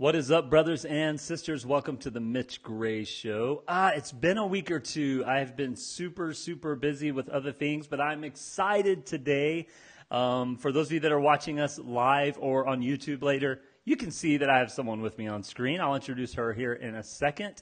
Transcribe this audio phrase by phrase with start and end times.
[0.00, 1.66] What is up, brothers and sisters?
[1.66, 3.64] Welcome to the Mitch Gray Show.
[3.68, 5.22] Ah, it's been a week or two.
[5.26, 9.66] I have been super, super busy with other things, but I'm excited today.
[10.10, 13.94] Um, for those of you that are watching us live or on YouTube later, you
[13.94, 15.82] can see that I have someone with me on screen.
[15.82, 17.60] I'll introduce her here in a second.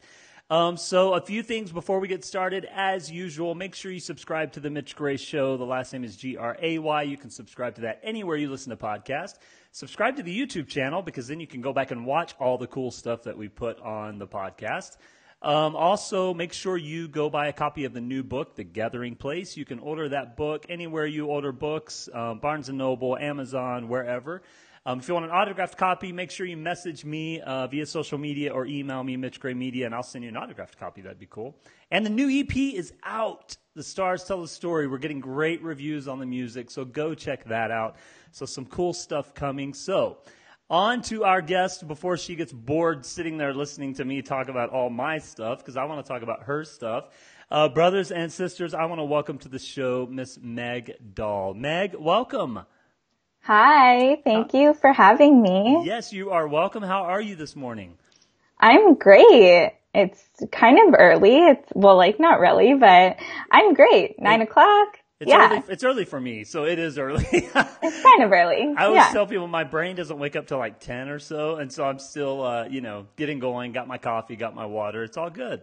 [0.50, 2.66] Um, so, a few things before we get started.
[2.74, 5.58] As usual, make sure you subscribe to the Mitch Gray Show.
[5.58, 7.02] The last name is G R A Y.
[7.02, 9.34] You can subscribe to that anywhere you listen to podcasts.
[9.72, 12.66] Subscribe to the YouTube channel because then you can go back and watch all the
[12.66, 14.96] cool stuff that we put on the podcast.
[15.42, 19.17] Um, also, make sure you go buy a copy of the new book, The Gathering
[19.17, 19.54] Place.
[19.54, 24.42] You can order that book anywhere you order books, um, Barnes and Noble, Amazon, wherever.
[24.87, 28.18] Um, if you want an autographed copy, make sure you message me uh, via social
[28.18, 31.03] media or email me, Mitch Gray Media, and I'll send you an autographed copy.
[31.03, 31.57] That'd be cool.
[31.91, 33.56] And the new EP is out.
[33.75, 34.89] The Stars Tell the Story.
[34.89, 37.97] We're getting great reviews on the music, so go check that out.
[38.33, 39.73] So, some cool stuff coming.
[39.73, 40.19] So,
[40.70, 44.70] on to our guest before she gets bored sitting there listening to me talk about
[44.70, 47.09] all my stuff, because I want to talk about her stuff.
[47.51, 51.55] Uh, brothers and sisters, I want to welcome to the show Miss Meg Doll.
[51.55, 52.61] Meg, welcome.
[53.49, 55.81] Hi, thank you for having me.
[55.83, 56.83] Yes, you are welcome.
[56.83, 57.97] How are you this morning?
[58.61, 59.73] I'm great.
[59.95, 61.35] It's kind of early.
[61.47, 63.17] It's, well, like not really, but
[63.51, 64.21] I'm great.
[64.21, 64.99] Nine it, o'clock.
[65.19, 65.51] It's yeah.
[65.51, 65.63] early.
[65.71, 67.25] It's early for me, so it is early.
[67.33, 68.75] it's kind of early.
[68.77, 69.13] I always yeah.
[69.13, 72.01] tell people my brain doesn't wake up till like ten or so, and so I'm
[72.01, 73.73] still, uh, you know, getting going.
[73.73, 75.05] Got my coffee, got my water.
[75.05, 75.63] It's all good.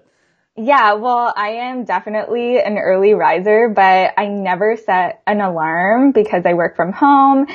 [0.58, 6.46] Yeah, well, I am definitely an early riser, but I never set an alarm because
[6.46, 7.48] I work from home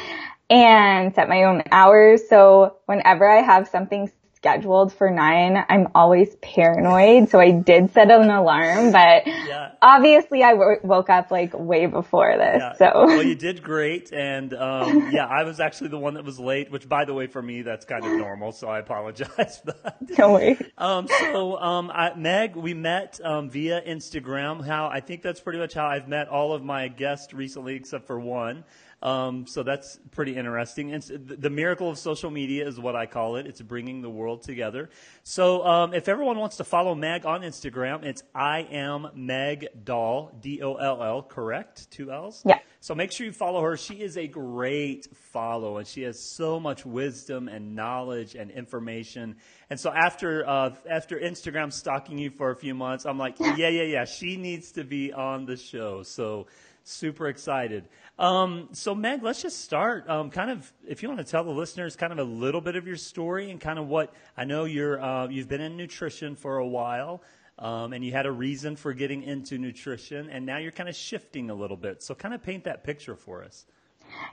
[0.51, 2.29] and set my own hours.
[2.29, 4.11] So whenever I have something
[4.41, 7.29] scheduled for nine, I'm always paranoid.
[7.29, 9.73] So I did set an alarm, but yeah.
[9.83, 12.59] obviously I w- woke up like way before this.
[12.59, 12.73] Yeah.
[12.77, 16.41] So well, you did great, and um, yeah, I was actually the one that was
[16.41, 16.71] late.
[16.71, 18.53] Which, by the way, for me that's kind of normal.
[18.53, 19.61] So I apologize.
[20.19, 20.61] No worries.
[20.77, 24.65] Um, so um, I, Meg, we met um, via Instagram.
[24.65, 28.07] How I think that's pretty much how I've met all of my guests recently, except
[28.07, 28.65] for one.
[29.03, 30.93] Um, so that's pretty interesting.
[30.93, 33.47] And the miracle of social media is what I call it.
[33.47, 34.91] It's bringing the world together.
[35.23, 40.37] So um, if everyone wants to follow Meg on Instagram, it's I am Meg Doll,
[40.41, 41.91] D O L L, correct?
[41.91, 42.43] Two L's?
[42.45, 42.59] Yeah.
[42.81, 43.77] So make sure you follow her.
[43.77, 49.37] She is a great follow, and she has so much wisdom and knowledge and information.
[49.69, 53.69] And so after uh, after Instagram stalking you for a few months, I'm like, yeah,
[53.69, 56.03] yeah, yeah, she needs to be on the show.
[56.03, 56.47] So
[56.85, 57.89] super excited.
[58.19, 60.09] Um, so, Meg, let's just start.
[60.09, 62.77] Um, kind of, if you want to tell the listeners kind of a little bit
[62.77, 66.37] of your story and kind of what I know you're uh, you've been in nutrition
[66.37, 67.23] for a while.
[67.59, 70.97] Um, and you had a reason for getting into nutrition, and now you're kind of
[70.97, 72.03] shifting a little bit.
[72.03, 73.67] So, kind of paint that picture for us.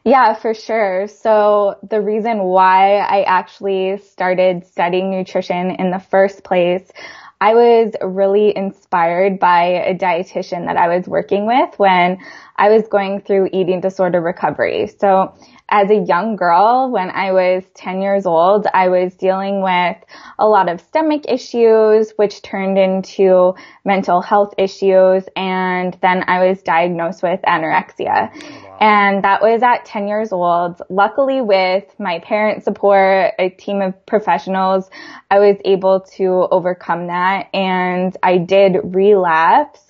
[0.03, 1.07] Yeah, for sure.
[1.07, 6.89] So the reason why I actually started studying nutrition in the first place
[7.39, 12.17] I was really inspired by a dietitian that I was working with when
[12.55, 14.87] I was going through eating disorder recovery.
[14.87, 15.35] So
[15.69, 19.97] as a young girl, when I was 10 years old, I was dealing with
[20.39, 23.53] a lot of stomach issues, which turned into
[23.85, 25.25] mental health issues.
[25.35, 28.31] And then I was diagnosed with anorexia.
[28.33, 30.81] Oh, And that was at 10 years old.
[30.89, 34.89] Luckily with my parent support, a team of professionals,
[35.31, 39.81] I was able to overcome that and I did relapse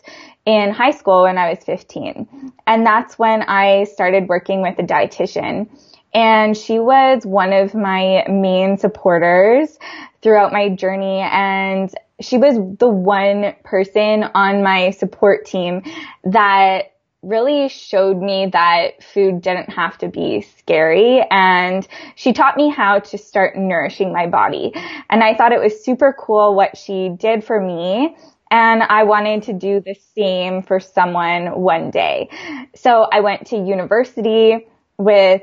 [0.45, 2.53] in high school when I was 15.
[2.65, 5.69] And that's when I started working with a dietitian.
[6.13, 9.77] And she was one of my main supporters
[10.21, 11.19] throughout my journey.
[11.19, 15.83] And she was the one person on my support team
[16.23, 16.93] that
[17.23, 22.99] really showed me that food didn't have to be scary and she taught me how
[22.99, 24.71] to start nourishing my body.
[25.09, 28.15] And I thought it was super cool what she did for me
[28.49, 32.29] and I wanted to do the same for someone one day.
[32.75, 34.67] So I went to university
[34.97, 35.41] with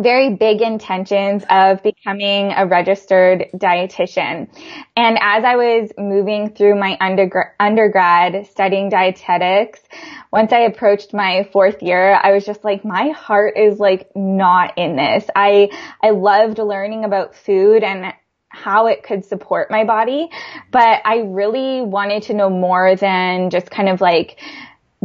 [0.00, 4.48] very big intentions of becoming a registered dietitian.
[4.96, 9.80] And as I was moving through my undergrad, studying dietetics,
[10.32, 14.78] once I approached my fourth year, I was just like, my heart is like not
[14.78, 15.24] in this.
[15.36, 15.70] I,
[16.02, 18.14] I loved learning about food and
[18.48, 20.28] how it could support my body,
[20.70, 24.38] but I really wanted to know more than just kind of like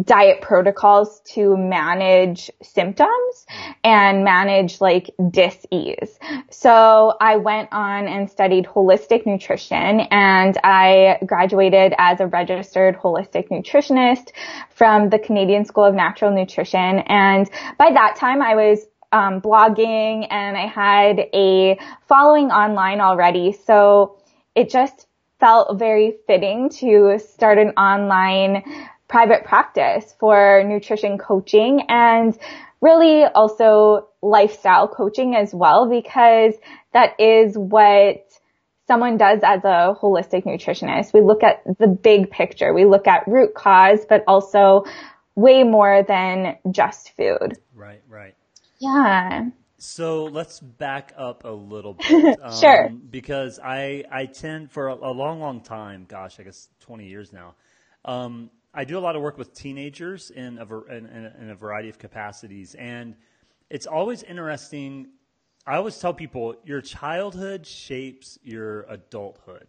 [0.03, 3.45] diet protocols to manage symptoms
[3.83, 6.19] and manage like dis-ease.
[6.51, 13.49] So I went on and studied holistic nutrition and I graduated as a registered holistic
[13.49, 14.31] nutritionist
[14.69, 16.99] from the Canadian School of Natural Nutrition.
[16.99, 23.53] And by that time I was um, blogging and I had a following online already.
[23.65, 24.17] So
[24.53, 25.07] it just
[25.39, 28.63] felt very fitting to start an online
[29.07, 32.37] private practice for nutrition coaching and
[32.81, 36.53] really also lifestyle coaching as well because
[36.93, 38.25] that is what
[38.87, 41.13] someone does as a holistic nutritionist.
[41.13, 42.73] We look at the big picture.
[42.73, 44.85] We look at root cause, but also
[45.35, 47.57] way more than just food.
[47.75, 48.35] Right, right.
[48.79, 49.49] Yeah.
[49.77, 52.39] So let's back up a little bit.
[52.41, 52.89] Um, sure.
[52.89, 57.31] Because I, I tend for a, a, long, long time, gosh, I guess 20 years
[57.31, 57.55] now,
[58.05, 61.05] um, I do a lot of work with teenagers in a, in,
[61.39, 62.75] in a variety of capacities.
[62.75, 63.15] And
[63.69, 65.07] it's always interesting.
[65.65, 69.67] I always tell people your childhood shapes your adulthood.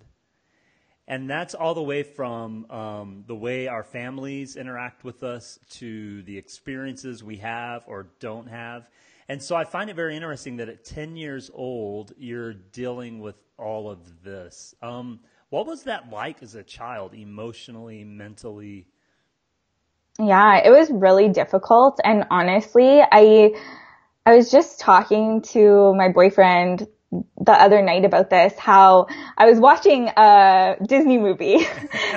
[1.08, 6.22] And that's all the way from um, the way our families interact with us to
[6.24, 8.90] the experiences we have or don't have.
[9.30, 13.36] And so I find it very interesting that at 10 years old, you're dealing with
[13.58, 14.74] all of this.
[14.82, 18.86] Um, what was that like as a child, emotionally, mentally?
[20.18, 22.00] Yeah, it was really difficult.
[22.04, 23.54] And honestly, I,
[24.26, 29.06] I was just talking to my boyfriend the other night about this, how
[29.38, 31.58] I was watching a Disney movie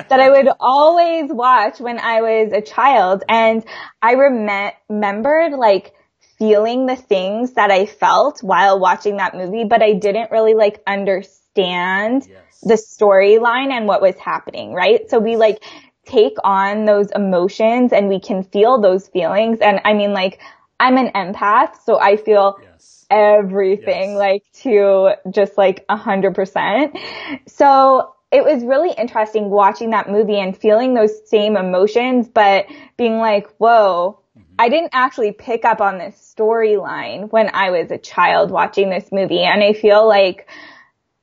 [0.08, 3.24] that I would always watch when I was a child.
[3.28, 3.64] And
[4.02, 5.94] I rem- remembered like
[6.42, 10.82] feeling the things that I felt while watching that movie, but I didn't really like
[10.88, 12.60] understand yes.
[12.62, 15.08] the storyline and what was happening, right?
[15.08, 15.62] So we like
[16.04, 19.60] take on those emotions and we can feel those feelings.
[19.60, 20.40] And I mean, like,
[20.80, 23.06] I'm an empath, so I feel yes.
[23.08, 24.18] everything yes.
[24.18, 26.98] like to just like a hundred percent.
[27.46, 32.66] So it was really interesting watching that movie and feeling those same emotions, but
[32.96, 34.18] being like, whoa.
[34.58, 39.10] I didn't actually pick up on this storyline when I was a child watching this
[39.10, 39.42] movie.
[39.42, 40.48] And I feel like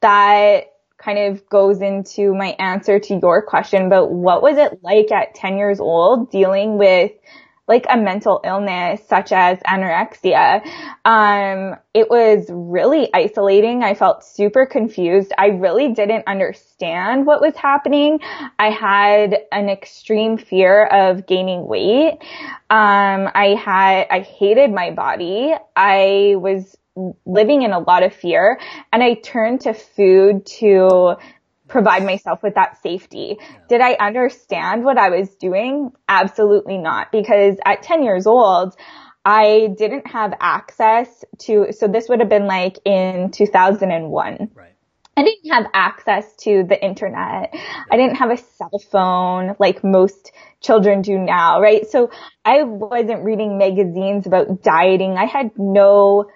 [0.01, 0.65] that
[0.97, 5.33] kind of goes into my answer to your question about what was it like at
[5.35, 7.11] 10 years old dealing with
[7.69, 10.65] like a mental illness such as anorexia.
[11.05, 13.83] Um, it was really isolating.
[13.83, 15.31] I felt super confused.
[15.37, 18.19] I really didn't understand what was happening.
[18.57, 22.17] I had an extreme fear of gaining weight.
[22.71, 25.53] Um, I had, I hated my body.
[25.75, 26.75] I was
[27.25, 28.59] living in a lot of fear
[28.91, 31.15] and I turned to food to
[31.69, 33.37] provide myself with that safety.
[33.39, 33.45] Yeah.
[33.69, 35.91] Did I understand what I was doing?
[36.07, 38.75] Absolutely not because at 10 years old,
[39.23, 44.49] I didn't have access to, so this would have been like in 2001.
[44.53, 44.73] Right.
[45.15, 47.49] I didn't have access to the internet.
[47.53, 47.83] Yeah.
[47.91, 50.31] I didn't have a cell phone like most
[50.61, 51.85] children do now, right?
[51.87, 52.09] So
[52.45, 55.17] I wasn't reading magazines about dieting.
[55.17, 56.29] I had no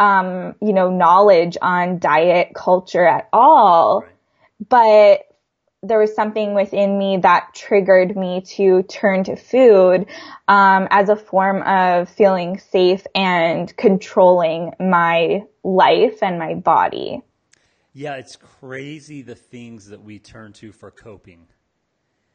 [0.00, 4.02] um, you know, knowledge on diet culture at all.
[4.02, 4.12] Right.
[4.66, 5.22] But
[5.82, 10.06] there was something within me that triggered me to turn to food
[10.48, 17.22] um, as a form of feeling safe and controlling my life and my body.
[17.92, 21.46] Yeah, it's crazy the things that we turn to for coping.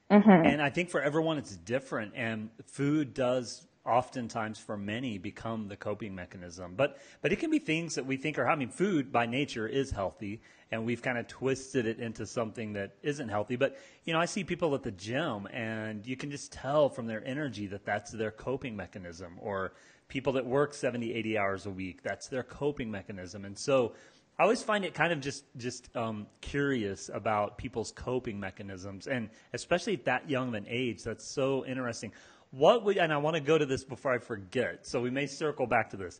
[0.09, 0.29] Mm-hmm.
[0.29, 5.75] And I think for everyone it's different, and food does oftentimes for many become the
[5.75, 6.73] coping mechanism.
[6.75, 9.67] But but it can be things that we think are I mean food by nature
[9.67, 10.41] is healthy
[10.71, 13.55] and we've kind of twisted it into something that isn't healthy.
[13.55, 17.07] But you know, I see people at the gym and you can just tell from
[17.07, 19.73] their energy that that's their coping mechanism or
[20.07, 23.45] people that work 70 80 hours a week that's their coping mechanism.
[23.45, 23.93] And so
[24.39, 29.29] I always find it kind of just just um, curious about people's coping mechanisms, and
[29.53, 31.03] especially at that young of an age.
[31.03, 32.11] That's so interesting.
[32.53, 35.25] What would, and I want to go to this before I forget, so we may
[35.25, 36.19] circle back to this.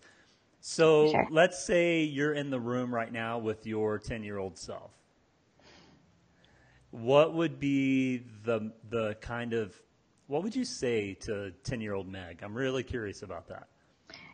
[0.62, 1.28] So sure.
[1.30, 4.92] let's say you're in the room right now with your 10 year old self.
[6.90, 9.80] What would be the, the kind of,
[10.26, 12.42] what would you say to 10 year old Meg?
[12.42, 13.68] I'm really curious about that.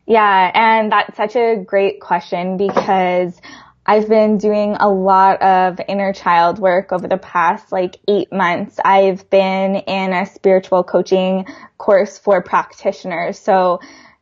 [0.05, 3.41] Yeah, and that's such a great question because
[3.89, 8.79] I've been doing a lot of inner child work over the past like eight months.
[8.85, 11.47] I've been in a spiritual coaching
[11.79, 13.39] course for practitioners.
[13.39, 13.79] So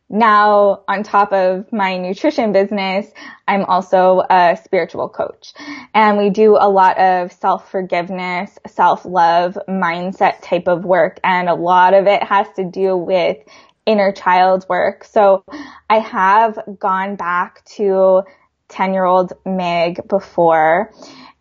[0.08, 3.12] now on top of my nutrition business,
[3.46, 5.52] I'm also a spiritual coach
[5.92, 11.20] and we do a lot of self-forgiveness, self-love mindset type of work.
[11.22, 13.36] And a lot of it has to do with
[13.84, 15.04] inner child work.
[15.04, 15.44] So
[15.90, 18.22] I have gone back to
[18.68, 20.92] 10 year old Meg before.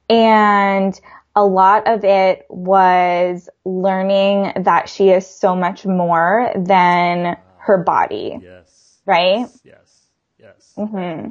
[0.09, 0.99] And
[1.35, 8.39] a lot of it was learning that she is so much more than her body.
[8.41, 8.99] Yes.
[9.05, 9.47] Right?
[9.63, 10.07] Yes.
[10.39, 10.73] Yes.
[10.77, 11.29] Mm-hmm.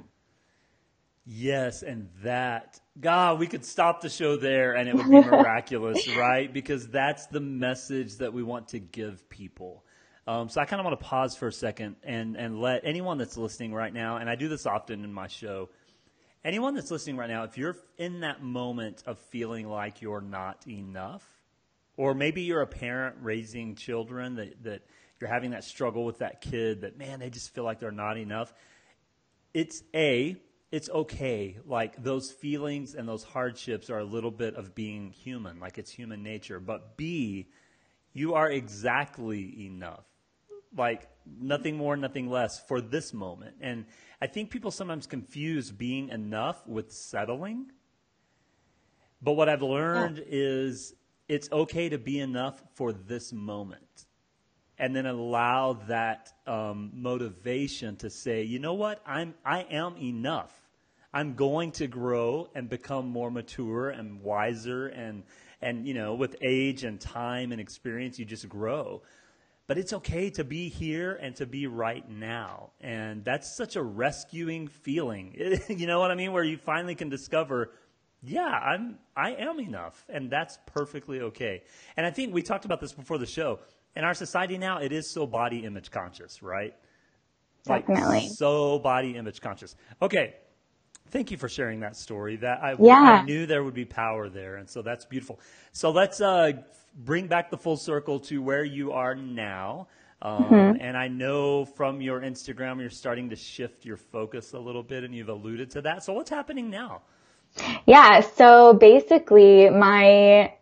[1.28, 6.06] Yes, and that God, we could stop the show there and it would be miraculous,
[6.16, 6.52] right?
[6.52, 9.84] Because that's the message that we want to give people.
[10.28, 13.18] Um, so I kind of want to pause for a second and, and let anyone
[13.18, 15.68] that's listening right now, and I do this often in my show,
[16.46, 20.64] anyone that's listening right now, if you're in that moment of feeling like you're not
[20.68, 21.24] enough,
[21.96, 24.82] or maybe you're a parent raising children that, that
[25.20, 28.16] you're having that struggle with that kid that, man, they just feel like they're not
[28.16, 28.54] enough.
[29.52, 30.36] It's A,
[30.70, 31.58] it's okay.
[31.66, 35.90] Like those feelings and those hardships are a little bit of being human, like it's
[35.90, 36.60] human nature.
[36.60, 37.48] But B,
[38.12, 40.04] you are exactly enough.
[40.76, 41.08] Like
[41.40, 43.56] nothing more, nothing less for this moment.
[43.60, 43.86] And
[44.20, 47.72] I think people sometimes confuse being enough with settling.
[49.22, 50.94] But what I've learned is
[51.28, 54.06] it's okay to be enough for this moment.
[54.78, 60.52] And then allow that um, motivation to say, you know what, I'm I am enough.
[61.14, 65.22] I'm going to grow and become more mature and wiser and
[65.62, 69.02] and you know with age and time and experience you just grow.
[69.66, 72.70] But it's okay to be here and to be right now.
[72.80, 75.34] And that's such a rescuing feeling.
[75.68, 76.32] you know what I mean?
[76.32, 77.72] Where you finally can discover,
[78.22, 80.04] yeah, I'm, I am enough.
[80.08, 81.64] And that's perfectly okay.
[81.96, 83.58] And I think we talked about this before the show.
[83.96, 86.74] In our society now, it is so body image conscious, right?
[87.64, 88.04] Definitely.
[88.04, 89.74] Like, so body image conscious.
[90.00, 90.34] Okay.
[91.10, 92.36] Thank you for sharing that story.
[92.36, 93.20] That I, yeah.
[93.20, 95.40] I knew there would be power there, and so that's beautiful.
[95.72, 96.52] So let's uh,
[96.96, 99.88] bring back the full circle to where you are now.
[100.22, 100.80] Um, mm-hmm.
[100.80, 105.04] And I know from your Instagram, you're starting to shift your focus a little bit,
[105.04, 106.04] and you've alluded to that.
[106.04, 107.02] So what's happening now?
[107.86, 108.20] Yeah.
[108.20, 110.52] So basically, my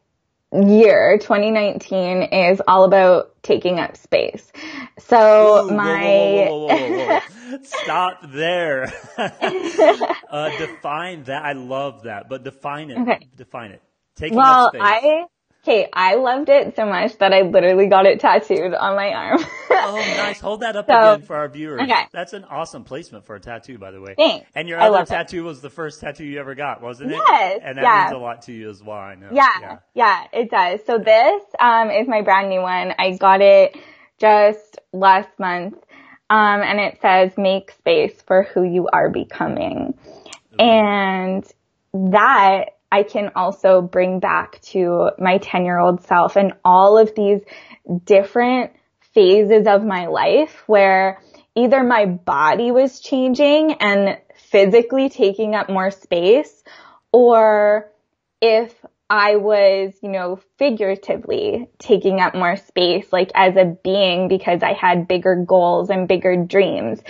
[0.53, 4.53] year 2019 is all about taking up space.
[4.99, 7.21] So Ooh, my whoa, whoa, whoa,
[7.63, 8.93] stop there.
[9.19, 11.45] uh, define that.
[11.45, 12.99] I love that, but define it.
[12.99, 13.29] Okay.
[13.37, 13.83] Define it.
[14.17, 14.71] Taking well.
[14.79, 15.27] I
[15.67, 19.39] Okay, I loved it so much that I literally got it tattooed on my arm.
[19.71, 20.39] oh, nice.
[20.39, 21.81] Hold that up so, again for our viewers.
[21.81, 22.03] Okay.
[22.13, 24.15] That's an awesome placement for a tattoo, by the way.
[24.15, 24.47] Thanks.
[24.55, 25.49] And your other tattoo it.
[25.49, 27.15] was the first tattoo you ever got, wasn't it?
[27.17, 27.61] Yes.
[27.65, 28.05] And that yeah.
[28.05, 29.31] means a lot to you as well, I know.
[29.33, 29.49] Yeah.
[29.59, 30.81] Yeah, yeah it does.
[30.87, 32.93] So this, um, is my brand new one.
[32.99, 33.75] I got it
[34.19, 35.77] just last month.
[36.35, 39.95] Um, and it says make space for who you are becoming.
[40.55, 40.57] Ooh.
[40.59, 41.45] And
[41.93, 47.15] that I can also bring back to my 10 year old self and all of
[47.15, 47.41] these
[48.05, 48.73] different
[49.13, 51.23] phases of my life where
[51.55, 56.65] either my body was changing and physically taking up more space
[57.13, 57.93] or
[58.41, 58.75] if
[59.11, 64.73] I was, you know, figuratively taking up more space, like as a being because I
[64.73, 67.01] had bigger goals and bigger dreams.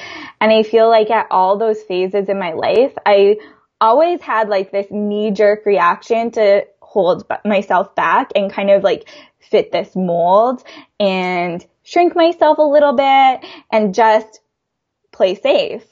[0.41, 3.37] And I feel like at all those phases in my life, I
[3.81, 9.09] always had like this knee jerk reaction to hold myself back and kind of like
[9.39, 10.65] fit this mold
[10.99, 14.41] and shrink myself a little bit and just
[15.13, 15.85] play safe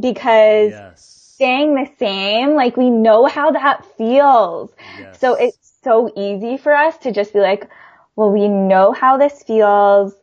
[0.00, 1.23] because yes.
[1.44, 4.70] Staying the same, like we know how that feels.
[4.98, 5.20] Yes.
[5.20, 7.68] So it's so easy for us to just be like,
[8.16, 10.14] well, we know how this feels.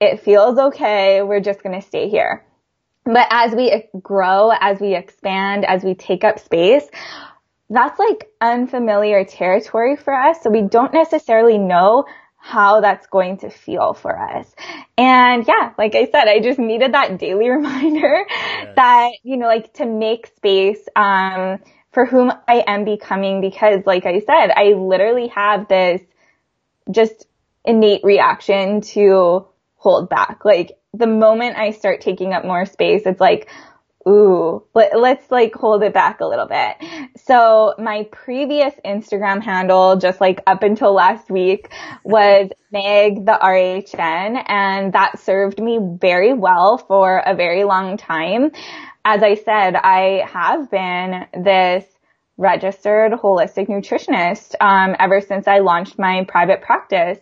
[0.00, 1.22] It feels okay.
[1.22, 2.44] We're just going to stay here.
[3.04, 6.88] But as we grow, as we expand, as we take up space,
[7.68, 10.42] that's like unfamiliar territory for us.
[10.42, 12.04] So we don't necessarily know
[12.44, 14.52] how that's going to feel for us.
[14.98, 18.74] And yeah, like I said, I just needed that daily reminder yes.
[18.74, 21.60] that, you know, like to make space, um,
[21.92, 26.02] for whom I am becoming because like I said, I literally have this
[26.90, 27.26] just
[27.64, 29.46] innate reaction to
[29.76, 30.44] hold back.
[30.44, 33.48] Like the moment I start taking up more space, it's like,
[34.08, 36.76] ooh, let, us like hold it back a little bit.
[37.24, 41.72] So my previous Instagram handle, just like up until last week,
[42.04, 48.50] was Meg the RHN, and that served me very well for a very long time.
[49.04, 51.84] As I said, I have been this
[52.36, 57.18] registered holistic nutritionist um, ever since I launched my private practice,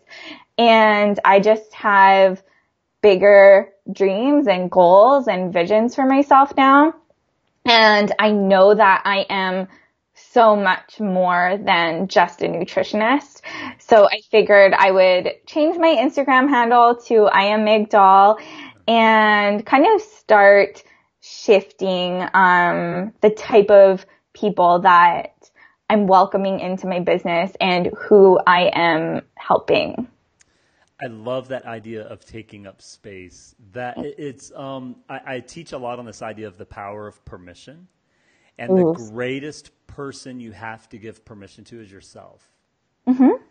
[0.56, 2.42] and I just have
[3.02, 6.94] bigger dreams and goals and visions for myself now.
[7.64, 9.68] And I know that I am
[10.14, 13.40] so much more than just a nutritionist.
[13.78, 18.38] So I figured I would change my Instagram handle to I am Meg Doll
[18.86, 20.82] and kind of start
[21.20, 25.34] shifting um, the type of people that
[25.88, 30.08] I'm welcoming into my business and who I am helping.
[31.02, 33.54] I love that idea of taking up space.
[33.72, 37.24] That it's um, I, I, teach a lot on this idea of the power of
[37.24, 37.88] permission,
[38.58, 38.76] and Ooh.
[38.76, 42.50] the greatest person you have to give permission to is yourself.
[43.08, 43.42] Mm-hmm.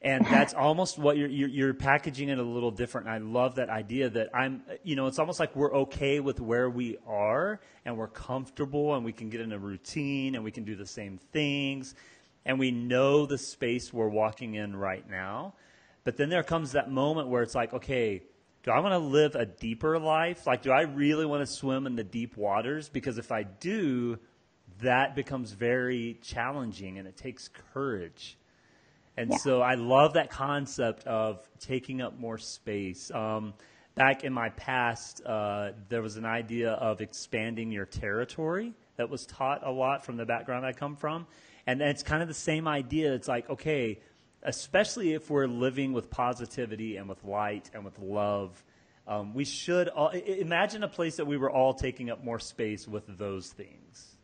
[0.00, 3.08] And that's almost what you're, you're, you're packaging it a little different.
[3.08, 6.40] And I love that idea that I'm, you know, it's almost like we're okay with
[6.40, 10.52] where we are and we're comfortable and we can get in a routine and we
[10.52, 11.96] can do the same things
[12.44, 15.54] and we know the space we're walking in right now
[16.04, 18.22] but then there comes that moment where it's like, okay,
[18.62, 20.46] do I want to live a deeper life?
[20.46, 22.88] Like, do I really want to swim in the deep waters?
[22.88, 24.18] Because if I do,
[24.80, 28.36] that becomes very challenging and it takes courage.
[29.16, 29.36] And yeah.
[29.38, 33.10] so I love that concept of taking up more space.
[33.10, 33.54] Um,
[33.94, 39.26] back in my past, uh, there was an idea of expanding your territory that was
[39.26, 41.26] taught a lot from the background I come from.
[41.66, 43.12] And it's kind of the same idea.
[43.12, 43.98] It's like, okay,
[44.42, 48.62] especially if we're living with positivity and with light and with love.
[49.06, 52.86] Um, we should all, imagine a place that we were all taking up more space
[52.86, 54.18] with those things.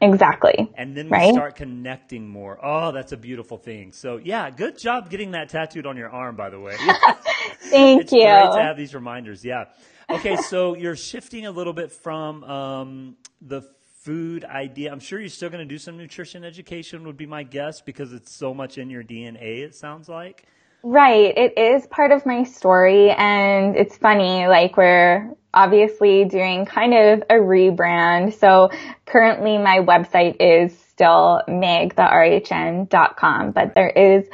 [0.00, 0.70] Exactly.
[0.76, 1.34] And then we right?
[1.34, 2.58] start connecting more.
[2.62, 3.92] Oh, that's a beautiful thing.
[3.92, 6.76] So yeah, good job getting that tattooed on your arm, by the way.
[7.64, 8.20] Thank it's you.
[8.22, 9.44] It's great to have these reminders.
[9.44, 9.66] Yeah.
[10.08, 13.62] Okay, so you're shifting a little bit from um, the
[14.10, 14.90] food idea.
[14.90, 18.12] I'm sure you're still going to do some nutrition education, would be my guess, because
[18.12, 20.46] it's so much in your DNA, it sounds like.
[20.82, 21.32] Right.
[21.38, 23.10] It is part of my story.
[23.10, 28.34] And it's funny, like, we're obviously doing kind of a rebrand.
[28.34, 28.70] So
[29.06, 34.26] currently my website is still megtherhn.com, but there is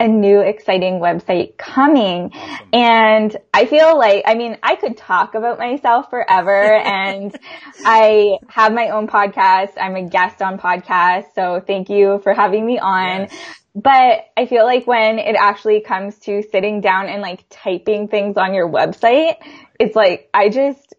[0.00, 2.32] a new exciting website coming.
[2.32, 2.68] Awesome.
[2.72, 7.36] And I feel like, I mean, I could talk about myself forever and
[7.84, 9.72] I have my own podcast.
[9.78, 11.34] I'm a guest on podcasts.
[11.34, 13.20] So thank you for having me on.
[13.20, 13.34] Yes.
[13.74, 18.36] But I feel like when it actually comes to sitting down and like typing things
[18.36, 19.36] on your website,
[19.78, 20.89] it's like, I just,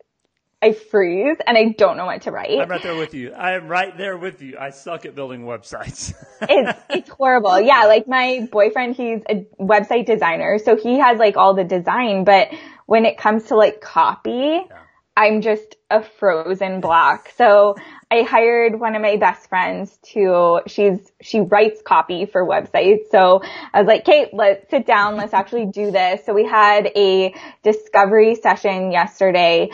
[0.63, 2.59] I freeze and I don't know what to write.
[2.59, 3.33] I'm right there with you.
[3.33, 4.57] I am right there with you.
[4.59, 6.13] I suck at building websites.
[6.41, 7.59] it's it's horrible.
[7.59, 12.25] Yeah, like my boyfriend, he's a website designer, so he has like all the design,
[12.25, 12.49] but
[12.85, 14.77] when it comes to like copy, yeah.
[15.17, 17.29] I'm just a frozen block.
[17.35, 17.75] So
[18.11, 23.09] I hired one of my best friends to she's she writes copy for websites.
[23.09, 23.41] So
[23.73, 26.25] I was like, Kate, let's sit down, let's actually do this.
[26.25, 29.69] So we had a discovery session yesterday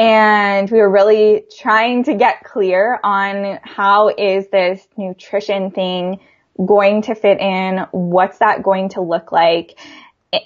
[0.00, 6.20] and we were really trying to get clear on how is this nutrition thing
[6.64, 7.86] going to fit in?
[7.90, 9.78] What's that going to look like?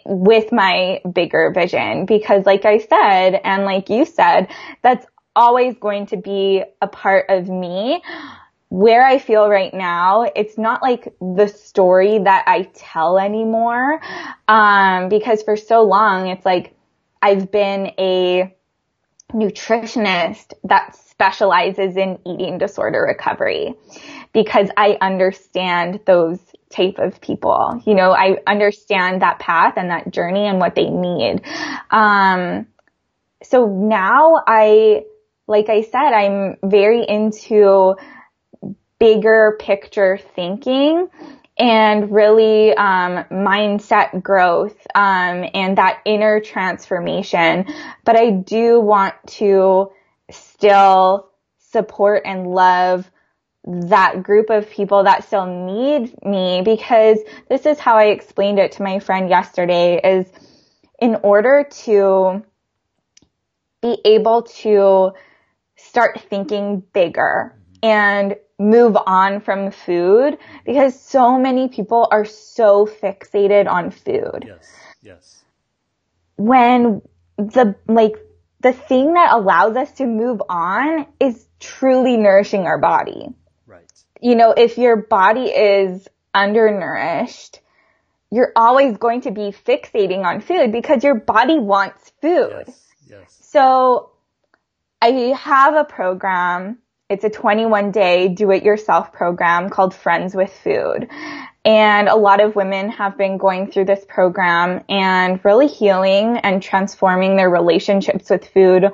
[0.06, 4.48] with my bigger vision because like I said and like you said
[4.80, 5.04] that's
[5.36, 8.02] always going to be a part of me
[8.70, 14.00] where I feel right now, it's not like the story that I tell anymore.
[14.48, 16.74] Um, because for so long, it's like
[17.20, 18.54] I've been a
[19.32, 23.74] nutritionist that specializes in eating disorder recovery
[24.32, 26.38] because I understand those
[26.70, 27.82] type of people.
[27.86, 31.40] You know, I understand that path and that journey and what they need.
[31.90, 32.66] Um,
[33.42, 35.04] so now I,
[35.46, 37.96] like I said, I'm very into
[38.98, 41.08] bigger picture thinking
[41.56, 47.66] and really um, mindset growth um, and that inner transformation.
[48.04, 49.90] But I do want to
[50.30, 53.10] still support and love
[53.66, 58.72] that group of people that still need me because this is how I explained it
[58.72, 60.26] to my friend yesterday is
[61.00, 62.44] in order to
[63.80, 65.12] be able to
[65.76, 73.68] start thinking bigger and move on from food because so many people are so fixated
[73.68, 74.44] on food.
[74.46, 74.72] Yes.
[75.02, 75.44] Yes.
[76.36, 77.02] When
[77.36, 78.14] the like
[78.60, 83.28] the thing that allows us to move on is truly nourishing our body.
[83.66, 83.92] Right.
[84.22, 87.60] You know, if your body is undernourished,
[88.30, 92.64] you're always going to be fixating on food because your body wants food.
[92.66, 92.88] Yes.
[93.10, 93.38] Yes.
[93.42, 94.12] So
[95.02, 96.78] I have a program
[97.10, 101.08] it's a 21 day do it yourself program called Friends with Food.
[101.64, 106.62] And a lot of women have been going through this program and really healing and
[106.62, 108.84] transforming their relationships with food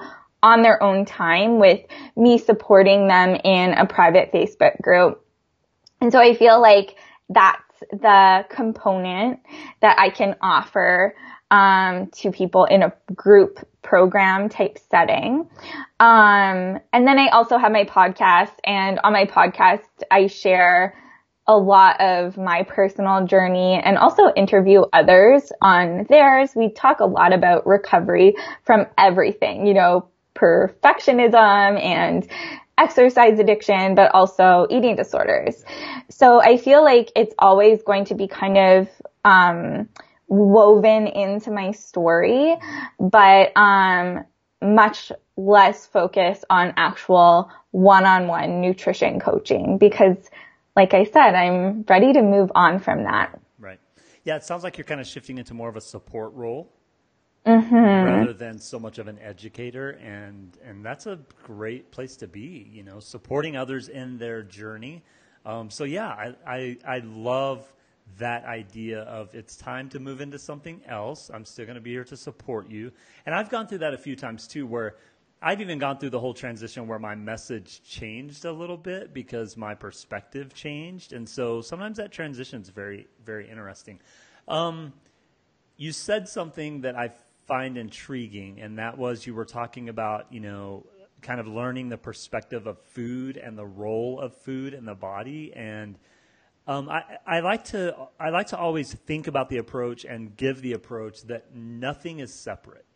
[0.42, 1.81] on their own time with
[2.16, 5.25] me supporting them in a private Facebook group.
[6.01, 6.96] And so I feel like
[7.29, 9.40] that's the component
[9.83, 11.14] that I can offer
[11.51, 15.48] um, to people in a group program type setting.
[15.98, 20.96] Um, and then I also have my podcast and on my podcast, I share
[21.46, 26.52] a lot of my personal journey and also interview others on theirs.
[26.54, 32.28] We talk a lot about recovery from everything, you know, perfectionism and
[32.78, 35.64] exercise addiction, but also eating disorders.
[36.08, 38.88] So I feel like it's always going to be kind of,
[39.24, 39.88] um,
[40.30, 42.56] woven into my story,
[42.98, 44.24] but, um,
[44.62, 50.16] much less focus on actual one-on-one nutrition coaching because
[50.76, 53.38] like I said, I'm ready to move on from that.
[53.58, 53.80] Right.
[54.24, 56.72] Yeah, it sounds like you're kind of shifting into more of a support role
[57.46, 57.74] mm-hmm.
[57.74, 62.68] rather than so much of an educator, and and that's a great place to be.
[62.70, 65.02] You know, supporting others in their journey.
[65.44, 67.70] Um, so yeah, I, I I love
[68.18, 71.31] that idea of it's time to move into something else.
[71.33, 72.92] I'm still going to be here to support you,
[73.27, 74.96] and I've gone through that a few times too, where
[75.42, 79.57] I've even gone through the whole transition where my message changed a little bit because
[79.57, 84.01] my perspective changed, and so sometimes that transition is very, very interesting.
[84.49, 84.92] Um,
[85.77, 87.12] you said something that I
[87.46, 90.85] find intriguing, and that was you were talking about, you know,
[91.23, 95.53] kind of learning the perspective of food and the role of food in the body,
[95.55, 95.99] and
[96.70, 100.62] um, I, I like to I like to always think about the approach and give
[100.62, 102.87] the approach that nothing is separate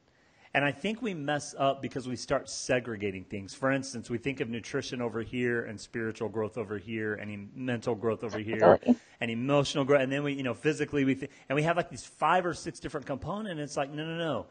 [0.54, 3.54] and I think we mess up because we start segregating things.
[3.54, 7.96] For instance, we think of nutrition over here and spiritual growth over here and mental
[7.96, 8.78] growth over here
[9.20, 10.02] and emotional growth.
[10.02, 12.54] And then we, you know, physically we think, and we have like these five or
[12.54, 13.50] six different components.
[13.50, 14.46] And it's like, no, no, no.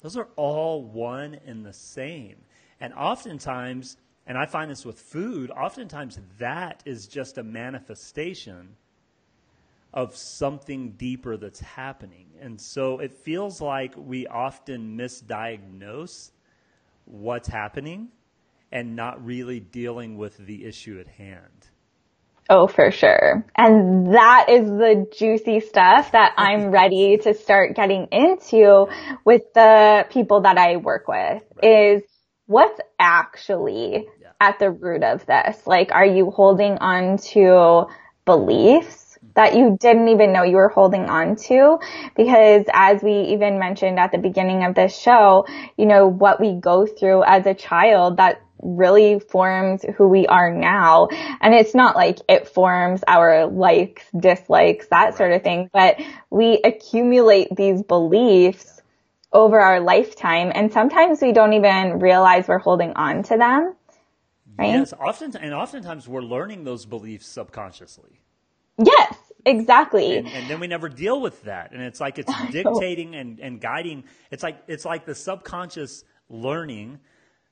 [0.00, 2.36] Those are all one and the same.
[2.80, 3.96] And oftentimes,
[4.28, 8.76] and I find this with food, oftentimes that is just a manifestation
[9.94, 12.26] of something deeper that's happening.
[12.38, 16.30] And so it feels like we often misdiagnose
[17.06, 18.08] what's happening
[18.70, 21.68] and not really dealing with the issue at hand.
[22.50, 23.46] Oh, for sure.
[23.56, 28.88] And that is the juicy stuff that I'm ready to start getting into
[29.24, 31.64] with the people that I work with right.
[31.64, 32.02] is
[32.46, 34.08] what's actually.
[34.40, 35.66] At the root of this?
[35.66, 37.86] Like, are you holding on to
[38.24, 39.08] beliefs?
[39.38, 41.78] that you didn't even know you were holding on to.
[42.16, 45.46] Because as we even mentioned at the beginning of this show,
[45.76, 50.52] you know, what we go through as a child that really forms who we are
[50.52, 51.06] now.
[51.40, 56.60] And it's not like it forms our likes, dislikes, that sort of thing, but we
[56.64, 58.82] accumulate these beliefs
[59.32, 60.50] over our lifetime.
[60.52, 63.74] And sometimes we don't even realize we're holding on to them.
[64.58, 64.70] Right?
[64.70, 68.20] Yes, often, and oftentimes we're learning those beliefs subconsciously.
[68.76, 69.16] Yes,
[69.46, 70.18] exactly.
[70.18, 71.72] And, and, then we never deal with that.
[71.72, 74.04] And it's like it's dictating and, and guiding.
[74.30, 77.00] It's like, it's like the subconscious learning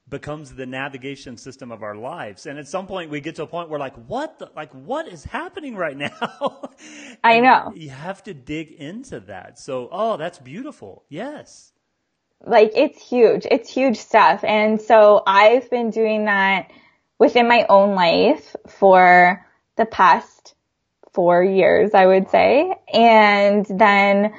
[0.08, 2.46] becomes the navigation system of our lives.
[2.46, 5.08] And at some point we get to a point where like, what the, like, what
[5.08, 6.70] is happening right now?
[7.24, 7.72] I know.
[7.74, 9.58] You have to dig into that.
[9.58, 11.04] So, oh, that's beautiful.
[11.08, 11.72] Yes.
[12.44, 13.46] Like it's huge.
[13.50, 14.44] It's huge stuff.
[14.44, 16.70] And so I've been doing that
[17.18, 19.44] within my own life for
[19.76, 20.54] the past
[21.12, 22.74] four years, I would say.
[22.92, 24.34] And then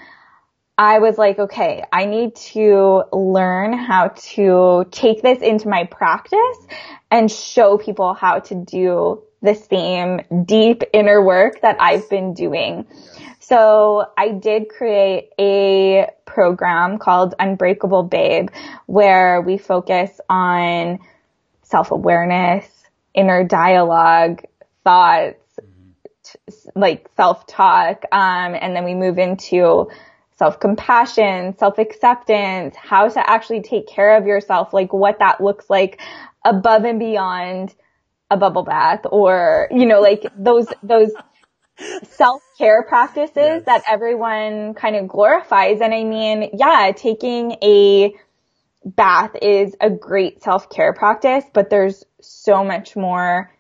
[0.78, 6.58] I was like, okay, I need to learn how to take this into my practice
[7.10, 12.86] and show people how to do the same deep inner work that I've been doing.
[13.40, 18.50] So I did create a program called Unbreakable Babe
[18.86, 21.00] where we focus on
[21.69, 22.65] self-awareness,
[23.13, 24.43] inner dialogue,
[24.84, 25.60] thoughts,
[26.75, 28.03] like self-talk.
[28.12, 29.89] Um, and then we move into
[30.38, 35.99] self-compassion, self-acceptance, how to actually take care of yourself, like what that looks like
[36.45, 37.73] above and beyond
[38.30, 41.12] a bubble bath or, you know, like those, those
[42.03, 43.65] self-care practices yes.
[43.65, 45.82] that everyone kind of glorifies.
[45.82, 48.13] And I mean, yeah, taking a
[48.95, 53.52] bath is a great self-care practice, but there's so much more